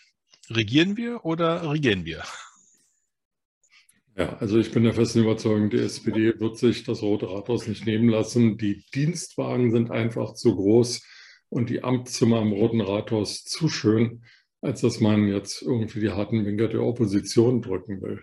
Regieren 0.51 0.99
wir 0.99 1.25
oder 1.25 1.71
regieren 1.71 2.05
wir? 2.05 2.23
Ja, 4.15 4.37
also 4.41 4.59
ich 4.59 4.73
bin 4.73 4.85
der 4.85 4.93
festen 4.93 5.21
Überzeugung, 5.21 5.71
die 5.71 5.79
SPD 5.79 6.39
wird 6.39 6.59
sich 6.59 6.85
das 6.85 7.01
Rote 7.01 7.31
Rathaus 7.31 7.67
nicht 7.67 7.87
nehmen 7.87 8.11
lassen. 8.11 8.59
Die 8.59 8.85
Dienstwagen 8.95 9.71
sind 9.71 9.91
einfach 9.91 10.35
zu 10.35 10.55
groß 10.55 11.03
und 11.49 11.71
die 11.71 11.83
Amtszimmer 11.83 12.43
im 12.43 12.53
Roten 12.53 12.83
Rathaus 12.83 13.43
zu 13.43 13.71
schön, 13.71 14.27
als 14.61 14.83
dass 14.83 15.01
man 15.01 15.29
jetzt 15.29 15.63
irgendwie 15.63 16.01
die 16.01 16.11
harten 16.11 16.45
Winker 16.45 16.69
der 16.69 16.83
Opposition 16.83 17.63
drücken 17.63 18.03
will. 18.03 18.23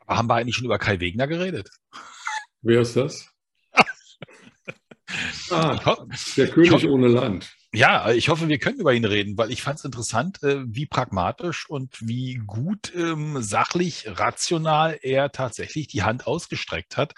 Aber 0.00 0.16
haben 0.18 0.28
wir 0.28 0.34
eigentlich 0.34 0.56
schon 0.56 0.66
über 0.66 0.80
Kai 0.80 0.98
Wegner 0.98 1.28
geredet? 1.28 1.70
Wer 2.60 2.80
ist 2.80 2.96
das? 2.96 3.32
ah, 5.50 6.08
der 6.36 6.48
König 6.48 6.88
ohne 6.88 7.06
Land. 7.06 7.48
Ja, 7.72 8.10
ich 8.10 8.28
hoffe, 8.28 8.48
wir 8.48 8.58
können 8.58 8.80
über 8.80 8.94
ihn 8.94 9.04
reden, 9.04 9.38
weil 9.38 9.52
ich 9.52 9.62
fand 9.62 9.78
es 9.78 9.84
interessant, 9.84 10.42
äh, 10.42 10.58
wie 10.66 10.86
pragmatisch 10.86 11.70
und 11.70 11.96
wie 12.00 12.34
gut 12.44 12.92
ähm, 12.96 13.40
sachlich, 13.40 14.06
rational 14.08 14.98
er 15.02 15.30
tatsächlich 15.30 15.86
die 15.86 16.02
Hand 16.02 16.26
ausgestreckt 16.26 16.96
hat 16.96 17.14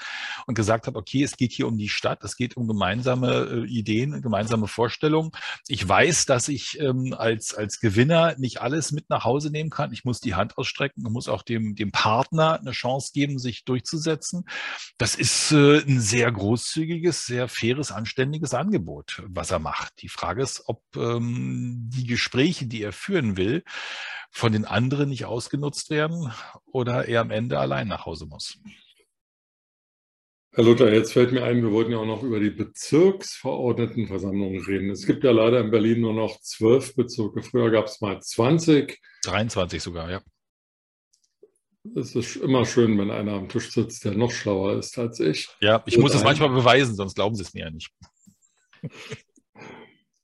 und 0.47 0.55
gesagt 0.55 0.87
hat, 0.87 0.95
okay, 0.95 1.23
es 1.23 1.39
geht 1.39 1.53
hier 1.53 1.67
um 1.67 1.79
die 1.79 1.89
Stadt, 1.89 2.23
es 2.23 2.37
geht 2.37 2.55
um 2.59 2.69
gemeinsame 2.69 3.65
äh, 3.65 3.67
Ideen, 3.67 4.21
gemeinsame 4.21 4.69
Vorstellungen. 4.69 5.31
Ich 5.69 5.89
weiß, 5.89 6.27
dass 6.27 6.49
ich 6.49 6.79
ähm, 6.79 7.15
als, 7.17 7.55
als 7.55 7.81
Gewinner 7.81 8.35
nicht 8.37 8.61
alles 8.61 8.93
mit 8.93 9.09
nach 9.09 9.25
Hause 9.25 9.51
nehmen 9.51 9.71
kann. 9.71 9.95
Ich 9.95 10.05
muss 10.05 10.21
die 10.21 10.35
Hand 10.35 10.59
ausstrecken 10.59 11.07
und 11.07 11.15
muss 11.15 11.29
auch 11.29 11.41
dem, 11.45 11.77
dem 11.77 11.93
Partner 11.93 12.61
eine 12.61 12.73
Chance 12.73 13.13
geben, 13.15 13.39
sich 13.39 13.65
durchzusetzen. 13.65 14.45
Das 14.99 15.15
ist 15.15 15.51
äh, 15.53 15.79
ein 15.79 15.99
sehr 15.99 16.31
großzügiges, 16.31 17.25
sehr 17.25 17.49
faires, 17.49 17.91
anständiges 17.91 18.53
Angebot, 18.53 19.23
was 19.29 19.51
er 19.51 19.59
macht. 19.59 20.03
Die 20.03 20.11
Frage 20.11 20.42
ist, 20.43 20.65
ob 20.67 20.83
ähm, 20.97 21.91
die 21.93 22.07
Gespräche, 22.07 22.67
die 22.67 22.83
er 22.83 22.93
führen 22.93 23.37
will, 23.37 23.63
von 24.31 24.53
den 24.53 24.65
anderen 24.65 25.11
nicht 25.11 25.27
ausgenutzt 25.27 25.91
werden 25.91 26.33
oder 26.67 27.07
er 27.07 27.21
am 27.21 27.31
Ende 27.31 27.59
allein 27.59 27.89
nach 27.89 28.07
Hause 28.07 28.27
muss. 28.27 28.59
Herr 30.55 30.65
Luther, 30.65 30.93
jetzt 30.93 31.15
fällt 31.15 31.33
mir 31.33 31.45
ein, 31.45 31.63
wir 31.63 31.73
wollten 31.73 31.93
ja 31.93 31.99
auch 31.99 32.05
noch 32.05 32.23
über 32.23 32.39
die 32.39 32.51
Bezirksverordnetenversammlungen 32.51 34.63
reden. 34.65 34.91
Es 34.91 35.07
gibt 35.07 35.25
ja 35.25 35.31
leider 35.31 35.61
in 35.61 35.71
Berlin 35.71 36.03
nur 36.03 36.13
noch 36.13 36.43
zwölf 36.43 36.95
Bezirke. 36.95 37.43
Früher 37.43 37.71
gab 37.71 37.87
es 37.87 38.03
mal 38.03 38.21
20. 38.21 39.01
23 39.25 39.83
sogar, 39.83 40.11
ja. 40.11 40.21
Es 41.97 42.15
ist 42.15 42.37
immer 42.37 42.67
schön, 42.67 42.99
wenn 42.99 43.11
einer 43.11 43.33
am 43.33 43.49
Tisch 43.49 43.73
sitzt, 43.73 44.05
der 44.05 44.13
noch 44.13 44.31
schlauer 44.31 44.79
ist 44.79 44.99
als 44.99 45.21
ich. 45.21 45.49
Ja, 45.61 45.83
ich 45.87 45.97
muss 45.97 46.15
es 46.15 46.23
manchmal 46.23 46.51
beweisen, 46.51 46.97
sonst 46.97 47.15
glauben 47.15 47.35
Sie 47.35 47.43
es 47.43 47.55
mir 47.55 47.65
ja 47.65 47.71
nicht. 47.71 47.91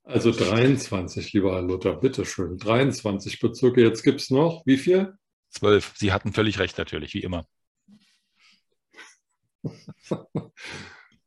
Also 0.09 0.31
23, 0.33 1.35
lieber 1.35 1.53
Herr 1.53 1.61
Luther, 1.61 1.95
bitteschön. 1.95 2.57
23 2.57 3.41
Bezirke. 3.41 3.83
Jetzt 3.83 4.03
gibt 4.03 4.23
es 4.23 4.31
noch, 4.31 4.65
wie 4.65 4.79
viel? 4.79 5.13
Zwölf. 5.51 5.93
Sie 5.97 6.15
hatten 6.15 6.33
völlig 6.33 6.59
recht, 6.59 6.79
natürlich, 6.79 7.13
wie 7.13 7.23
immer. 7.23 7.45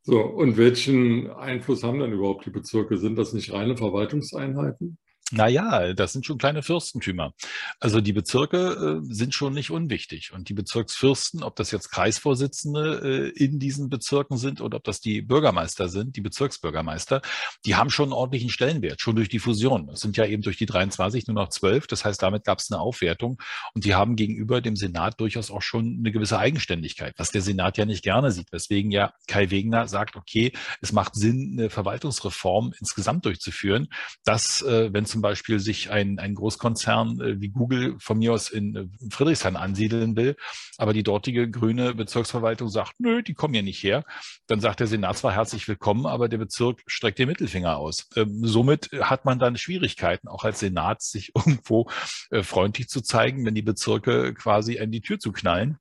so, 0.02 0.20
und 0.20 0.56
welchen 0.56 1.30
Einfluss 1.30 1.84
haben 1.84 2.00
denn 2.00 2.12
überhaupt 2.12 2.44
die 2.44 2.50
Bezirke? 2.50 2.98
Sind 2.98 3.14
das 3.14 3.32
nicht 3.32 3.52
reine 3.52 3.76
Verwaltungseinheiten? 3.76 4.98
Naja, 5.32 5.94
das 5.94 6.12
sind 6.12 6.26
schon 6.26 6.36
kleine 6.36 6.62
Fürstentümer. 6.62 7.32
Also 7.80 8.02
die 8.02 8.12
Bezirke 8.12 9.00
äh, 9.02 9.14
sind 9.14 9.34
schon 9.34 9.54
nicht 9.54 9.70
unwichtig. 9.70 10.30
Und 10.34 10.50
die 10.50 10.54
Bezirksfürsten, 10.54 11.42
ob 11.42 11.56
das 11.56 11.70
jetzt 11.70 11.90
Kreisvorsitzende 11.90 13.32
äh, 13.34 13.42
in 13.42 13.58
diesen 13.58 13.88
Bezirken 13.88 14.36
sind 14.36 14.60
oder 14.60 14.76
ob 14.76 14.84
das 14.84 15.00
die 15.00 15.22
Bürgermeister 15.22 15.88
sind, 15.88 16.16
die 16.16 16.20
Bezirksbürgermeister, 16.20 17.22
die 17.64 17.76
haben 17.76 17.88
schon 17.88 18.06
einen 18.06 18.12
ordentlichen 18.12 18.50
Stellenwert, 18.50 19.00
schon 19.00 19.16
durch 19.16 19.30
die 19.30 19.38
Fusion. 19.38 19.88
Es 19.88 20.00
sind 20.00 20.18
ja 20.18 20.26
eben 20.26 20.42
durch 20.42 20.58
die 20.58 20.66
23 20.66 21.26
nur 21.28 21.36
noch 21.36 21.48
12. 21.48 21.86
Das 21.86 22.04
heißt, 22.04 22.22
damit 22.22 22.44
gab 22.44 22.58
es 22.58 22.70
eine 22.70 22.80
Aufwertung. 22.80 23.40
Und 23.72 23.86
die 23.86 23.94
haben 23.94 24.16
gegenüber 24.16 24.60
dem 24.60 24.76
Senat 24.76 25.18
durchaus 25.18 25.50
auch 25.50 25.62
schon 25.62 25.96
eine 26.00 26.12
gewisse 26.12 26.38
Eigenständigkeit, 26.38 27.14
was 27.16 27.30
der 27.30 27.40
Senat 27.40 27.78
ja 27.78 27.86
nicht 27.86 28.04
gerne 28.04 28.32
sieht. 28.32 28.52
Weswegen 28.52 28.90
ja 28.90 29.14
Kai 29.28 29.50
Wegner 29.50 29.88
sagt, 29.88 30.16
okay, 30.16 30.52
es 30.82 30.92
macht 30.92 31.14
Sinn, 31.14 31.56
eine 31.58 31.70
Verwaltungsreform 31.70 32.74
insgesamt 32.78 33.24
durchzuführen, 33.24 33.88
dass, 34.24 34.60
äh, 34.60 34.92
wenn 34.92 35.06
zum 35.06 35.21
Beispiel 35.22 35.58
sich 35.58 35.90
ein, 35.90 36.18
ein 36.18 36.34
Großkonzern 36.34 37.20
äh, 37.20 37.40
wie 37.40 37.48
Google 37.48 37.96
von 37.98 38.18
mir 38.18 38.32
aus 38.32 38.50
in 38.50 38.76
äh, 38.76 38.86
Friedrichshain 39.10 39.56
ansiedeln 39.56 40.16
will, 40.16 40.36
aber 40.76 40.92
die 40.92 41.02
dortige 41.02 41.50
grüne 41.50 41.94
Bezirksverwaltung 41.94 42.68
sagt, 42.68 43.00
nö, 43.00 43.22
die 43.22 43.34
kommen 43.34 43.54
hier 43.54 43.62
nicht 43.62 43.82
her, 43.82 44.04
dann 44.46 44.60
sagt 44.60 44.80
der 44.80 44.86
Senat 44.86 45.16
zwar 45.16 45.32
herzlich 45.32 45.66
willkommen, 45.68 46.06
aber 46.06 46.28
der 46.28 46.38
Bezirk 46.38 46.82
streckt 46.86 47.18
den 47.18 47.28
Mittelfinger 47.28 47.76
aus. 47.76 48.08
Ähm, 48.16 48.40
somit 48.44 48.90
hat 49.00 49.24
man 49.24 49.38
dann 49.38 49.56
Schwierigkeiten, 49.56 50.28
auch 50.28 50.44
als 50.44 50.60
Senat 50.60 51.02
sich 51.02 51.32
irgendwo 51.36 51.88
äh, 52.30 52.42
freundlich 52.42 52.88
zu 52.88 53.00
zeigen, 53.00 53.46
wenn 53.46 53.54
die 53.54 53.62
Bezirke 53.62 54.34
quasi 54.34 54.78
an 54.80 54.90
die 54.90 55.00
Tür 55.00 55.18
zu 55.18 55.32
knallen. 55.32 55.78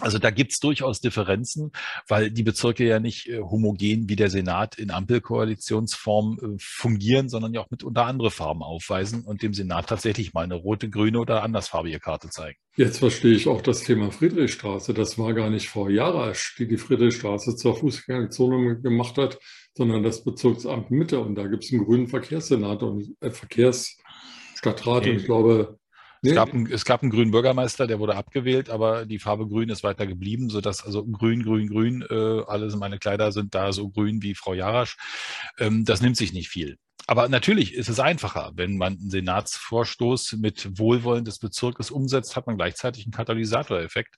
Also 0.00 0.18
da 0.18 0.30
gibt's 0.30 0.60
durchaus 0.60 1.00
Differenzen, 1.00 1.72
weil 2.06 2.30
die 2.30 2.42
Bezirke 2.42 2.86
ja 2.86 3.00
nicht 3.00 3.28
äh, 3.28 3.40
homogen 3.40 4.10
wie 4.10 4.16
der 4.16 4.28
Senat 4.28 4.78
in 4.78 4.90
Ampelkoalitionsform 4.90 6.38
äh, 6.42 6.56
fungieren, 6.58 7.30
sondern 7.30 7.54
ja 7.54 7.62
auch 7.62 7.70
mit 7.70 7.82
unter 7.82 8.04
andere 8.04 8.30
Farben 8.30 8.62
aufweisen 8.62 9.24
und 9.24 9.42
dem 9.42 9.54
Senat 9.54 9.88
tatsächlich 9.88 10.34
mal 10.34 10.44
eine 10.44 10.54
rote, 10.54 10.90
grüne 10.90 11.18
oder 11.18 11.42
andersfarbige 11.42 11.98
Karte 11.98 12.28
zeigen. 12.28 12.58
Jetzt 12.76 12.98
verstehe 12.98 13.34
ich 13.34 13.48
auch 13.48 13.62
das 13.62 13.84
Thema 13.84 14.10
Friedrichstraße. 14.12 14.92
Das 14.92 15.18
war 15.18 15.32
gar 15.32 15.48
nicht 15.48 15.70
Frau 15.70 15.88
Jarasch, 15.88 16.56
die 16.58 16.68
die 16.68 16.76
Friedrichstraße 16.76 17.56
zur 17.56 17.74
Fußgängerzone 17.74 18.82
gemacht 18.82 19.16
hat, 19.16 19.38
sondern 19.74 20.02
das 20.02 20.24
Bezirksamt 20.24 20.90
Mitte. 20.90 21.20
Und 21.20 21.36
da 21.36 21.46
gibt's 21.46 21.72
einen 21.72 21.86
grünen 21.86 22.06
Verkehrssenator 22.06 22.90
und 22.90 23.16
äh, 23.20 23.30
Verkehrsstadtrat. 23.30 25.02
Okay. 25.02 25.10
Und 25.10 25.16
ich 25.16 25.24
glaube, 25.24 25.78
es, 26.22 26.34
gab 26.34 26.52
einen, 26.52 26.70
es 26.70 26.84
gab 26.84 27.02
einen 27.02 27.10
grünen 27.10 27.30
Bürgermeister, 27.30 27.86
der 27.86 27.98
wurde 27.98 28.16
abgewählt, 28.16 28.70
aber 28.70 29.06
die 29.06 29.18
Farbe 29.18 29.46
grün 29.46 29.68
ist 29.68 29.82
weiter 29.84 30.06
geblieben, 30.06 30.50
sodass 30.50 30.84
also 30.84 31.04
grün, 31.04 31.42
grün, 31.42 31.68
grün, 31.68 32.04
äh, 32.08 32.42
alles 32.46 32.76
meine 32.76 32.98
Kleider 32.98 33.32
sind 33.32 33.54
da 33.54 33.72
so 33.72 33.88
grün 33.88 34.22
wie 34.22 34.34
Frau 34.34 34.54
Jarasch. 34.54 34.96
Ähm, 35.58 35.84
das 35.84 36.00
nimmt 36.00 36.16
sich 36.16 36.32
nicht 36.32 36.48
viel. 36.48 36.78
Aber 37.06 37.28
natürlich 37.28 37.74
ist 37.74 37.88
es 37.88 38.00
einfacher, 38.00 38.52
wenn 38.54 38.78
man 38.78 38.94
einen 38.94 39.10
Senatsvorstoß 39.10 40.32
mit 40.38 40.78
Wohlwollen 40.78 41.24
des 41.24 41.38
Bezirkes 41.38 41.90
umsetzt, 41.90 42.34
hat 42.34 42.46
man 42.46 42.56
gleichzeitig 42.56 43.04
einen 43.06 43.12
Katalysatoreffekt. 43.12 44.16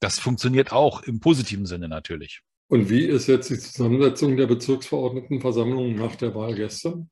Das 0.00 0.18
funktioniert 0.18 0.72
auch 0.72 1.02
im 1.02 1.20
positiven 1.20 1.66
Sinne 1.66 1.88
natürlich. 1.88 2.40
Und 2.68 2.88
wie 2.88 3.04
ist 3.04 3.26
jetzt 3.26 3.50
die 3.50 3.58
Zusammensetzung 3.58 4.36
der 4.38 4.46
Bezirksverordnetenversammlung 4.46 5.94
nach 5.94 6.16
der 6.16 6.34
Wahl 6.34 6.54
gestern? 6.54 7.10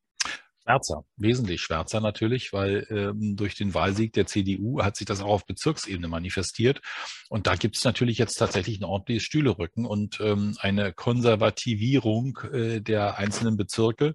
Schwärzer, 0.62 1.04
wesentlich 1.16 1.60
schwärzer 1.60 2.00
natürlich, 2.00 2.52
weil 2.52 2.86
ähm, 2.90 3.36
durch 3.36 3.54
den 3.54 3.74
Wahlsieg 3.74 4.12
der 4.12 4.26
CDU 4.26 4.82
hat 4.82 4.96
sich 4.96 5.06
das 5.06 5.20
auch 5.20 5.28
auf 5.28 5.46
Bezirksebene 5.46 6.08
manifestiert. 6.08 6.80
Und 7.28 7.46
da 7.46 7.54
gibt 7.56 7.76
es 7.76 7.84
natürlich 7.84 8.18
jetzt 8.18 8.34
tatsächlich 8.34 8.80
ein 8.80 8.84
ordentliches 8.84 9.22
Stühlerücken 9.22 9.86
und 9.86 10.20
ähm, 10.20 10.56
eine 10.60 10.92
Konservativierung 10.92 12.38
äh, 12.52 12.80
der 12.80 13.18
einzelnen 13.18 13.56
Bezirke, 13.56 14.14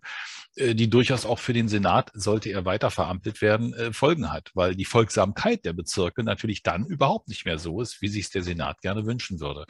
äh, 0.56 0.76
die 0.76 0.90
durchaus 0.90 1.26
auch 1.26 1.40
für 1.40 1.54
den 1.54 1.68
Senat, 1.68 2.12
sollte 2.14 2.50
er 2.50 2.66
weiter 2.66 2.92
verampelt 2.92 3.42
werden, 3.42 3.74
äh, 3.74 3.94
Folgen 3.94 4.32
hat, 4.32 4.52
weil 4.54 4.76
die 4.76 4.86
Folgsamkeit 4.86 5.66
der 5.66 5.74
Bezirke 5.74 6.24
natürlich 6.24 6.64
dann 6.64 6.86
überhaupt 6.86 7.28
nicht 7.28 7.46
mehr 7.46 7.58
so 7.58 7.82
ist, 7.82 8.02
wie 8.02 8.08
sich 8.08 8.30
der 8.30 8.44
Senat 8.44 8.82
gerne 8.82 9.06
wünschen 9.06 9.40
würde. 9.40 9.66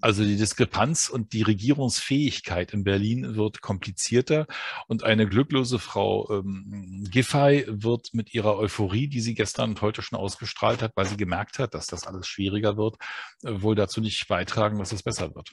Also 0.00 0.24
die 0.24 0.36
Diskrepanz 0.36 1.08
und 1.08 1.32
die 1.32 1.42
Regierungsfähigkeit 1.42 2.72
in 2.72 2.82
Berlin 2.82 3.36
wird 3.36 3.60
komplizierter 3.60 4.46
und 4.88 5.04
eine 5.04 5.28
glücklose 5.28 5.78
Frau 5.78 6.11
ähm, 6.30 7.06
Giffey 7.10 7.64
wird 7.68 8.08
mit 8.12 8.34
ihrer 8.34 8.58
Euphorie, 8.58 9.08
die 9.08 9.20
sie 9.20 9.34
gestern 9.34 9.70
und 9.70 9.82
heute 9.82 10.02
schon 10.02 10.18
ausgestrahlt 10.18 10.82
hat, 10.82 10.92
weil 10.94 11.06
sie 11.06 11.16
gemerkt 11.16 11.58
hat, 11.58 11.74
dass 11.74 11.86
das 11.86 12.06
alles 12.06 12.26
schwieriger 12.26 12.76
wird, 12.76 12.96
äh, 13.44 13.62
wohl 13.62 13.74
dazu 13.74 14.00
nicht 14.00 14.28
beitragen, 14.28 14.78
dass 14.78 14.92
es 14.92 15.02
besser 15.02 15.34
wird. 15.34 15.52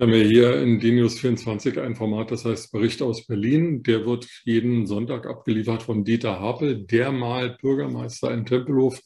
Wir 0.00 0.06
haben 0.06 0.28
hier 0.28 0.62
in 0.62 0.78
DNews 0.78 1.18
24 1.18 1.80
ein 1.80 1.96
Format, 1.96 2.30
das 2.30 2.44
heißt 2.44 2.70
Bericht 2.70 3.02
aus 3.02 3.26
Berlin. 3.26 3.82
Der 3.82 4.06
wird 4.06 4.28
jeden 4.44 4.86
Sonntag 4.86 5.26
abgeliefert 5.26 5.82
von 5.82 6.04
Dieter 6.04 6.38
Hapel, 6.38 6.84
der 6.84 7.10
mal 7.10 7.56
Bürgermeister 7.60 8.32
in 8.32 8.46
Tempelhof 8.46 9.00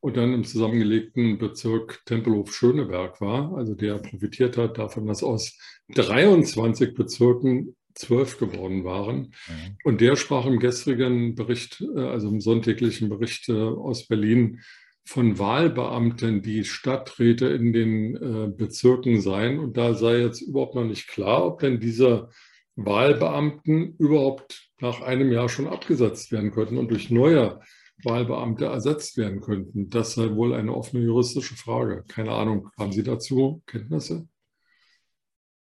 und 0.00 0.16
dann 0.16 0.32
im 0.32 0.44
zusammengelegten 0.44 1.36
Bezirk 1.36 2.00
Tempelhof-Schöneberg 2.06 3.20
war. 3.20 3.58
Also 3.58 3.74
der 3.74 3.98
profitiert 3.98 4.56
hat 4.56 4.78
davon, 4.78 5.06
dass 5.06 5.22
aus 5.22 5.54
23 5.94 6.94
Bezirken 6.94 7.76
zwölf 7.98 8.38
geworden 8.38 8.84
waren. 8.84 9.16
Mhm. 9.48 9.76
Und 9.84 10.00
der 10.00 10.16
sprach 10.16 10.46
im 10.46 10.58
gestrigen 10.58 11.34
Bericht, 11.34 11.84
äh, 11.96 12.00
also 12.00 12.28
im 12.28 12.40
sonntäglichen 12.40 13.08
Bericht 13.08 13.48
äh, 13.48 13.52
aus 13.52 14.06
Berlin, 14.06 14.60
von 15.04 15.38
Wahlbeamten, 15.38 16.42
die 16.42 16.64
Stadträte 16.64 17.46
in 17.46 17.72
den 17.72 18.14
äh, 18.16 18.48
Bezirken 18.48 19.22
seien. 19.22 19.58
Und 19.58 19.78
da 19.78 19.94
sei 19.94 20.18
jetzt 20.18 20.42
überhaupt 20.42 20.74
noch 20.74 20.84
nicht 20.84 21.08
klar, 21.08 21.46
ob 21.46 21.60
denn 21.60 21.80
diese 21.80 22.28
Wahlbeamten 22.76 23.96
überhaupt 23.96 24.70
nach 24.80 25.00
einem 25.00 25.32
Jahr 25.32 25.48
schon 25.48 25.66
abgesetzt 25.66 26.30
werden 26.30 26.50
könnten 26.50 26.76
und 26.76 26.90
durch 26.90 27.08
neue 27.08 27.58
Wahlbeamte 28.04 28.66
ersetzt 28.66 29.16
werden 29.16 29.40
könnten. 29.40 29.88
Das 29.88 30.12
sei 30.12 30.34
wohl 30.34 30.54
eine 30.54 30.74
offene 30.74 31.02
juristische 31.02 31.56
Frage. 31.56 32.04
Keine 32.06 32.32
Ahnung, 32.32 32.68
haben 32.78 32.92
Sie 32.92 33.02
dazu 33.02 33.62
Kenntnisse? 33.66 34.28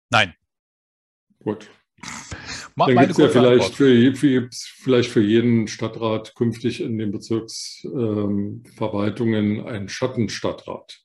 Nein. 0.09 0.33
Gut. 1.39 1.69
Dann 2.77 2.97
gibt 2.97 3.11
es 3.11 3.17
ja 3.17 3.29
vielleicht 3.29 3.73
für, 3.73 4.15
für, 4.15 4.49
vielleicht 4.51 5.09
für 5.09 5.21
jeden 5.21 5.67
Stadtrat 5.67 6.35
künftig 6.35 6.81
in 6.81 6.99
den 6.99 7.11
Bezirksverwaltungen 7.11 9.57
ähm, 9.57 9.65
einen 9.65 9.89
Schattenstadtrat. 9.89 10.99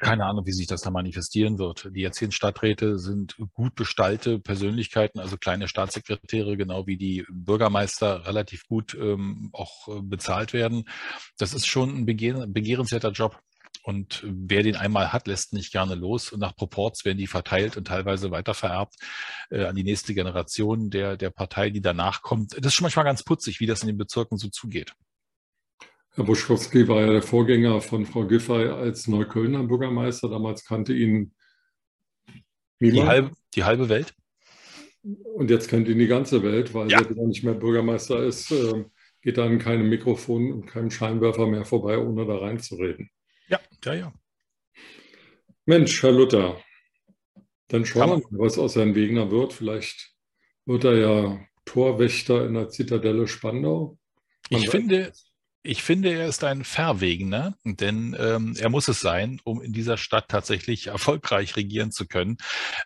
keine 0.00 0.24
Ahnung, 0.24 0.44
wie 0.44 0.52
sich 0.52 0.66
das 0.66 0.80
da 0.80 0.90
manifestieren 0.90 1.58
wird. 1.58 1.88
Die 1.94 2.00
jetzigen 2.00 2.32
Stadträte 2.32 2.98
sind 2.98 3.36
gut 3.52 3.76
bestallte 3.76 4.40
Persönlichkeiten, 4.40 5.20
also 5.20 5.36
kleine 5.36 5.68
Staatssekretäre, 5.68 6.56
genau 6.56 6.88
wie 6.88 6.96
die 6.96 7.24
Bürgermeister 7.30 8.26
relativ 8.26 8.66
gut 8.66 8.94
ähm, 8.94 9.50
auch 9.52 9.86
äh, 9.86 10.00
bezahlt 10.02 10.52
werden. 10.52 10.88
Das 11.38 11.54
ist 11.54 11.66
schon 11.66 11.96
ein 11.96 12.06
begehr 12.06 12.48
begehrenswerter 12.48 13.12
Job. 13.12 13.40
Und 13.82 14.22
wer 14.24 14.62
den 14.62 14.76
einmal 14.76 15.12
hat, 15.12 15.26
lässt 15.26 15.52
nicht 15.52 15.72
gerne 15.72 15.96
los. 15.96 16.32
Und 16.32 16.40
nach 16.40 16.54
Proports 16.54 17.04
werden 17.04 17.18
die 17.18 17.26
verteilt 17.26 17.76
und 17.76 17.88
teilweise 17.88 18.30
weitervererbt 18.30 18.94
äh, 19.50 19.64
an 19.64 19.74
die 19.74 19.82
nächste 19.82 20.14
Generation 20.14 20.88
der, 20.88 21.16
der 21.16 21.30
Partei, 21.30 21.70
die 21.70 21.80
danach 21.80 22.22
kommt. 22.22 22.52
Das 22.52 22.66
ist 22.66 22.74
schon 22.74 22.84
manchmal 22.84 23.04
ganz 23.04 23.24
putzig, 23.24 23.58
wie 23.58 23.66
das 23.66 23.82
in 23.82 23.88
den 23.88 23.98
Bezirken 23.98 24.38
so 24.38 24.48
zugeht. 24.48 24.94
Herr 26.14 26.24
Buschkowski 26.24 26.86
war 26.88 27.00
ja 27.00 27.10
der 27.10 27.22
Vorgänger 27.22 27.80
von 27.80 28.06
Frau 28.06 28.26
Giffey 28.26 28.68
als 28.68 29.08
Neuköllner 29.08 29.64
Bürgermeister. 29.64 30.28
Damals 30.28 30.64
kannte 30.64 30.92
ihn. 30.92 31.34
Die 32.80 33.02
halbe, 33.02 33.30
die 33.54 33.64
halbe 33.64 33.88
Welt. 33.88 34.14
Und 35.02 35.50
jetzt 35.50 35.68
kennt 35.68 35.88
ihn 35.88 35.98
die 35.98 36.06
ganze 36.06 36.42
Welt, 36.42 36.74
weil 36.74 36.90
ja. 36.90 37.00
er 37.00 37.26
nicht 37.26 37.42
mehr 37.42 37.54
Bürgermeister 37.54 38.22
ist, 38.22 38.52
äh, 38.52 38.84
geht 39.22 39.38
dann 39.38 39.58
keinem 39.58 39.88
Mikrofon 39.88 40.52
und 40.52 40.66
keinem 40.66 40.90
Scheinwerfer 40.90 41.46
mehr 41.46 41.64
vorbei, 41.64 41.98
ohne 41.98 42.26
da 42.26 42.36
reinzureden. 42.36 43.10
Ja, 43.52 43.60
ja, 43.84 43.94
ja. 43.94 44.12
Mensch, 45.66 46.02
Herr 46.02 46.12
Luther, 46.12 46.58
dann 47.68 47.84
schauen 47.84 48.08
wir 48.08 48.16
mal, 48.30 48.38
was 48.44 48.58
aus 48.58 48.76
Herrn 48.76 48.94
Wegner 48.94 49.30
wird. 49.30 49.52
Vielleicht 49.52 50.14
wird 50.64 50.84
er 50.84 50.96
ja 50.96 51.46
Torwächter 51.66 52.46
in 52.46 52.54
der 52.54 52.70
Zitadelle 52.70 53.28
Spandau. 53.28 53.98
Man 54.50 54.62
ich 54.62 54.70
finde, 54.70 55.12
ich 55.64 55.82
finde, 55.82 56.12
er 56.12 56.26
ist 56.26 56.42
ein 56.42 56.64
Verwegener, 56.64 57.54
denn 57.64 58.16
ähm, 58.18 58.56
er 58.58 58.68
muss 58.68 58.88
es 58.88 59.00
sein, 59.00 59.40
um 59.44 59.62
in 59.62 59.72
dieser 59.72 59.96
Stadt 59.96 60.26
tatsächlich 60.28 60.88
erfolgreich 60.88 61.54
regieren 61.56 61.92
zu 61.92 62.06
können. 62.06 62.38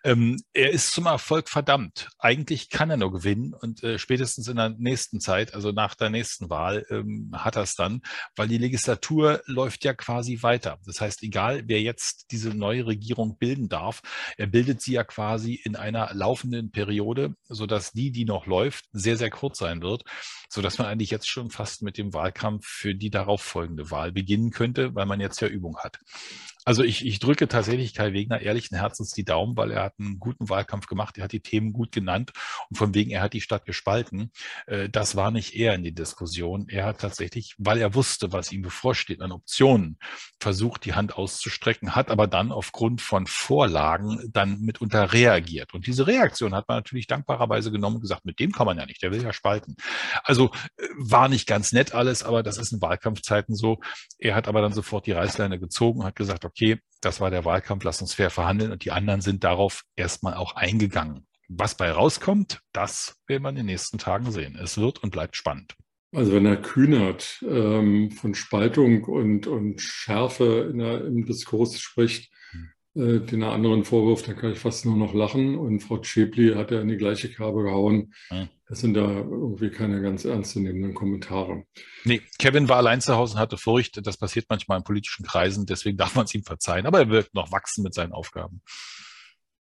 Ähm, 0.05 0.43
er 0.53 0.71
ist 0.71 0.91
zum 0.91 1.07
Erfolg 1.07 1.49
verdammt. 1.49 2.11
Eigentlich 2.19 2.69
kann 2.69 2.91
er 2.91 2.99
nur 2.99 3.13
gewinnen 3.13 3.55
und 3.55 3.83
äh, 3.83 3.99
spätestens 3.99 4.49
in 4.49 4.57
der 4.57 4.71
nächsten 4.71 5.21
Zeit, 5.21 5.55
also 5.55 5.73
nach 5.73 5.95
der 5.95 6.11
nächsten 6.11 6.51
Wahl, 6.51 6.85
ähm, 6.91 7.31
hat 7.33 7.57
er 7.57 7.63
es 7.63 7.77
dann, 7.77 8.03
weil 8.37 8.49
die 8.49 8.59
Legislatur 8.59 9.41
läuft 9.47 9.85
ja 9.85 9.95
quasi 9.95 10.43
weiter. 10.43 10.79
Das 10.85 11.01
heißt, 11.01 11.23
egal 11.23 11.63
wer 11.67 11.81
jetzt 11.81 12.27
diese 12.31 12.51
neue 12.51 12.87
Regierung 12.87 13.39
bilden 13.39 13.71
darf, 13.71 14.03
er 14.37 14.49
bildet 14.49 14.83
sie 14.83 14.93
ja 14.93 15.05
quasi 15.05 15.55
in 15.55 15.77
einer 15.77 16.13
laufenden 16.13 16.71
Periode, 16.73 17.35
sodass 17.49 17.93
die, 17.93 18.11
die 18.11 18.27
noch 18.27 18.45
läuft, 18.47 18.85
sehr, 18.93 19.17
sehr 19.17 19.31
kurz 19.31 19.59
sein 19.59 19.81
wird, 19.81 20.05
sodass 20.51 20.77
man 20.77 20.89
eigentlich 20.89 21.11
jetzt 21.11 21.29
schon 21.29 21.51
fast 21.51 21.83
mit 21.83 21.97
dem 21.97 22.13
Wahlkampf 22.13 22.66
für 22.67 22.95
die 22.95 23.11
darauf 23.11 23.43
folgende 23.43 23.91
Wahl 23.91 24.13
beginnen 24.13 24.51
könnte, 24.51 24.95
weil 24.95 25.07
man 25.07 25.21
jetzt 25.21 25.41
ja 25.41 25.49
Übung 25.49 25.79
hat. 25.79 26.01
Also 26.67 26.83
ich, 26.83 27.07
ich 27.07 27.21
drücke 27.21 27.47
tatsächlich 27.47 27.95
Kai 27.95 28.13
Wegner 28.13 28.41
ehrlichen 28.41 28.77
Herzens 28.77 29.13
die 29.13 29.25
Daumen, 29.25 29.57
weil 29.57 29.71
er 29.71 29.85
hat 29.85 29.95
einen 30.01 30.19
guten 30.19 30.49
Wahlkampf 30.49 30.89
gemacht, 30.89 31.17
er 31.17 31.23
hat 31.23 31.33
die 31.33 31.41
Themen 31.41 31.73
gut 31.73 31.93
genannt 31.93 32.33
und 32.69 32.77
von 32.77 32.93
wegen, 32.93 33.13
er 33.13 33.23
hat 33.23 33.35
die 33.35 33.41
Stadt 33.41 33.65
gespalten. 33.67 34.33
Äh, 34.67 34.89
das 34.89 35.15
war 35.15 35.31
nicht 35.31 35.55
er 35.55 35.75
in 35.75 35.85
die 35.85 35.95
Diskussion. 35.95 36.69
Er 36.69 36.87
hat 36.87 37.01
tatsächlich, 37.01 37.55
weil 37.57 37.79
er 37.79 37.95
wusste, 37.95 38.33
was 38.33 38.51
ihm 38.51 38.63
bevorsteht 38.63 39.21
an 39.21 39.31
Optionen, 39.31 39.97
versucht, 40.41 40.85
die 40.85 40.95
Hand 40.95 41.17
auszustrecken, 41.17 41.95
hat 41.95 42.11
aber 42.11 42.27
dann 42.27 42.51
aufgrund 42.51 43.01
von 43.01 43.29
Vorlagen 43.29 44.29
dann 44.33 44.61
mitunter 44.61 45.13
reagiert. 45.13 45.73
Und 45.73 45.87
diese 45.87 46.09
Reaktion 46.09 46.53
hat 46.53 46.67
man 46.67 46.79
natürlich 46.79 47.07
dankbarerweise 47.07 47.71
genommen 47.71 47.97
und 47.97 48.03
gesagt, 48.03 48.25
mit 48.25 48.41
dem 48.41 48.51
kann 48.51 48.67
man 48.67 48.77
ja 48.77 48.87
nicht, 48.87 49.05
der 49.05 49.13
will 49.13 49.23
ja 49.23 49.33
spalten. 49.33 49.77
Also 50.25 50.51
äh, 50.79 50.89
war 50.97 51.29
nicht 51.29 51.47
ganz 51.47 51.71
nett 51.71 51.95
alles, 51.95 52.25
aber 52.25 52.43
das 52.43 52.59
ist 52.59 52.73
in 52.73 52.83
Wahlkampfzeiten 52.83 53.55
so. 53.55 53.79
Er 54.19 54.35
hat 54.35 54.49
aber 54.49 54.63
dann 54.63 54.73
sofort 54.73 55.07
die 55.07 55.13
Reißleine 55.13 55.61
gezogen, 55.61 56.03
hat 56.03 56.17
gesagt, 56.17 56.45
okay, 56.45 56.56
okay, 56.57 56.79
das 57.01 57.21
war 57.21 57.31
der 57.31 57.45
Wahlkampf, 57.45 57.85
lass 57.85 58.01
uns 58.01 58.15
fair 58.15 58.31
verhandeln. 58.31 58.73
Und 58.73 58.85
die 58.85 58.91
anderen 58.91 59.21
sind 59.21 59.45
darauf 59.45 59.83
erstmal 59.95 60.35
auch 60.35 60.57
eingegangen. 60.57 61.27
Was 61.49 61.77
bei 61.77 61.91
rauskommt, 61.91 62.61
das 62.73 63.17
werden 63.27 63.43
wir 63.43 63.51
in 63.51 63.57
den 63.57 63.67
nächsten 63.67 63.99
Tagen 63.99 64.33
sehen. 64.33 64.59
Es 64.61 64.79
wird 64.79 65.03
und 65.03 65.11
bleibt 65.11 65.37
spannend. 65.37 65.77
Also 66.13 66.33
wenn 66.33 66.47
Herr 66.47 66.57
Kühnert 66.57 67.45
ähm, 67.47 68.11
von 68.11 68.35
Spaltung 68.35 69.05
und, 69.05 69.47
und 69.47 69.81
Schärfe 69.81 70.73
der, 70.75 71.05
im 71.05 71.27
Diskurs 71.27 71.79
spricht, 71.79 72.33
hm. 72.51 72.71
äh, 72.95 73.21
den 73.21 73.45
anderen 73.45 73.85
Vorwurf, 73.85 74.23
dann 74.23 74.37
kann 74.37 74.53
ich 74.53 74.59
fast 74.59 74.87
nur 74.87 74.97
noch 74.97 75.15
lachen. 75.15 75.57
Und 75.57 75.81
Frau 75.81 76.03
Schäbli 76.03 76.55
hat 76.55 76.71
ja 76.71 76.81
in 76.81 76.89
die 76.89 76.97
gleiche 76.97 77.29
Kerbe 77.29 77.63
gehauen. 77.65 78.15
Hm. 78.29 78.49
Das 78.69 78.81
sind 78.81 78.95
da 78.95 79.07
irgendwie 79.07 79.71
keine 79.71 80.03
ganz 80.03 80.25
ernstzunehmenden 80.25 80.93
Kommentare. 80.93 81.65
Nee, 82.05 82.21
Kevin 82.39 82.69
war 82.69 82.79
allein 82.79 83.01
zu 83.01 83.15
Hause 83.15 83.35
und 83.35 83.41
hatte 83.41 83.59
Furcht. 83.59 84.05
Das 84.05 84.17
passiert 84.17 84.47
manchmal 84.49 84.79
in 84.79 84.85
politischen 84.85 85.25
Kreisen, 85.25 85.67
deswegen 85.67 85.97
darf 85.97 86.17
man 86.17 86.25
es 86.25 86.35
ihm 86.35 86.43
verzeihen. 86.43 86.87
Aber 86.87 86.99
er 86.99 87.09
wird 87.09 87.33
noch 87.33 87.53
wachsen 87.53 87.85
mit 87.85 87.95
seinen 87.95 88.13
Aufgaben. 88.13 88.61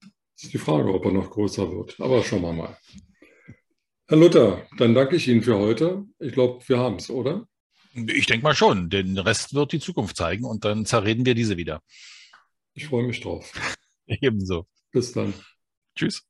Das 0.01 0.45
ist 0.45 0.53
die 0.53 0.57
Frage, 0.57 0.91
ob 0.91 1.05
er 1.05 1.11
noch 1.11 1.29
größer 1.29 1.71
wird. 1.71 1.99
Aber 1.99 2.23
schauen 2.23 2.41
wir 2.41 2.53
mal. 2.53 2.77
Herr 4.07 4.17
Luther, 4.17 4.65
dann 4.79 4.95
danke 4.95 5.17
ich 5.17 5.27
Ihnen 5.27 5.43
für 5.43 5.57
heute. 5.57 6.05
Ich 6.17 6.33
glaube, 6.33 6.67
wir 6.67 6.79
haben 6.79 6.95
es, 6.95 7.11
oder? 7.11 7.47
Ich 7.93 8.25
denke 8.25 8.43
mal 8.43 8.55
schon. 8.55 8.89
Den 8.89 9.19
Rest 9.19 9.53
wird 9.53 9.71
die 9.71 9.79
Zukunft 9.79 10.17
zeigen 10.17 10.45
und 10.45 10.65
dann 10.65 10.85
zerreden 10.85 11.27
wir 11.27 11.35
diese 11.35 11.57
wieder. 11.57 11.83
Ich 12.73 12.87
freue 12.87 13.05
mich 13.05 13.21
drauf. 13.21 13.51
Ebenso. 14.07 14.65
Bis 14.91 15.11
dann. 15.11 15.33
Tschüss. 15.95 16.28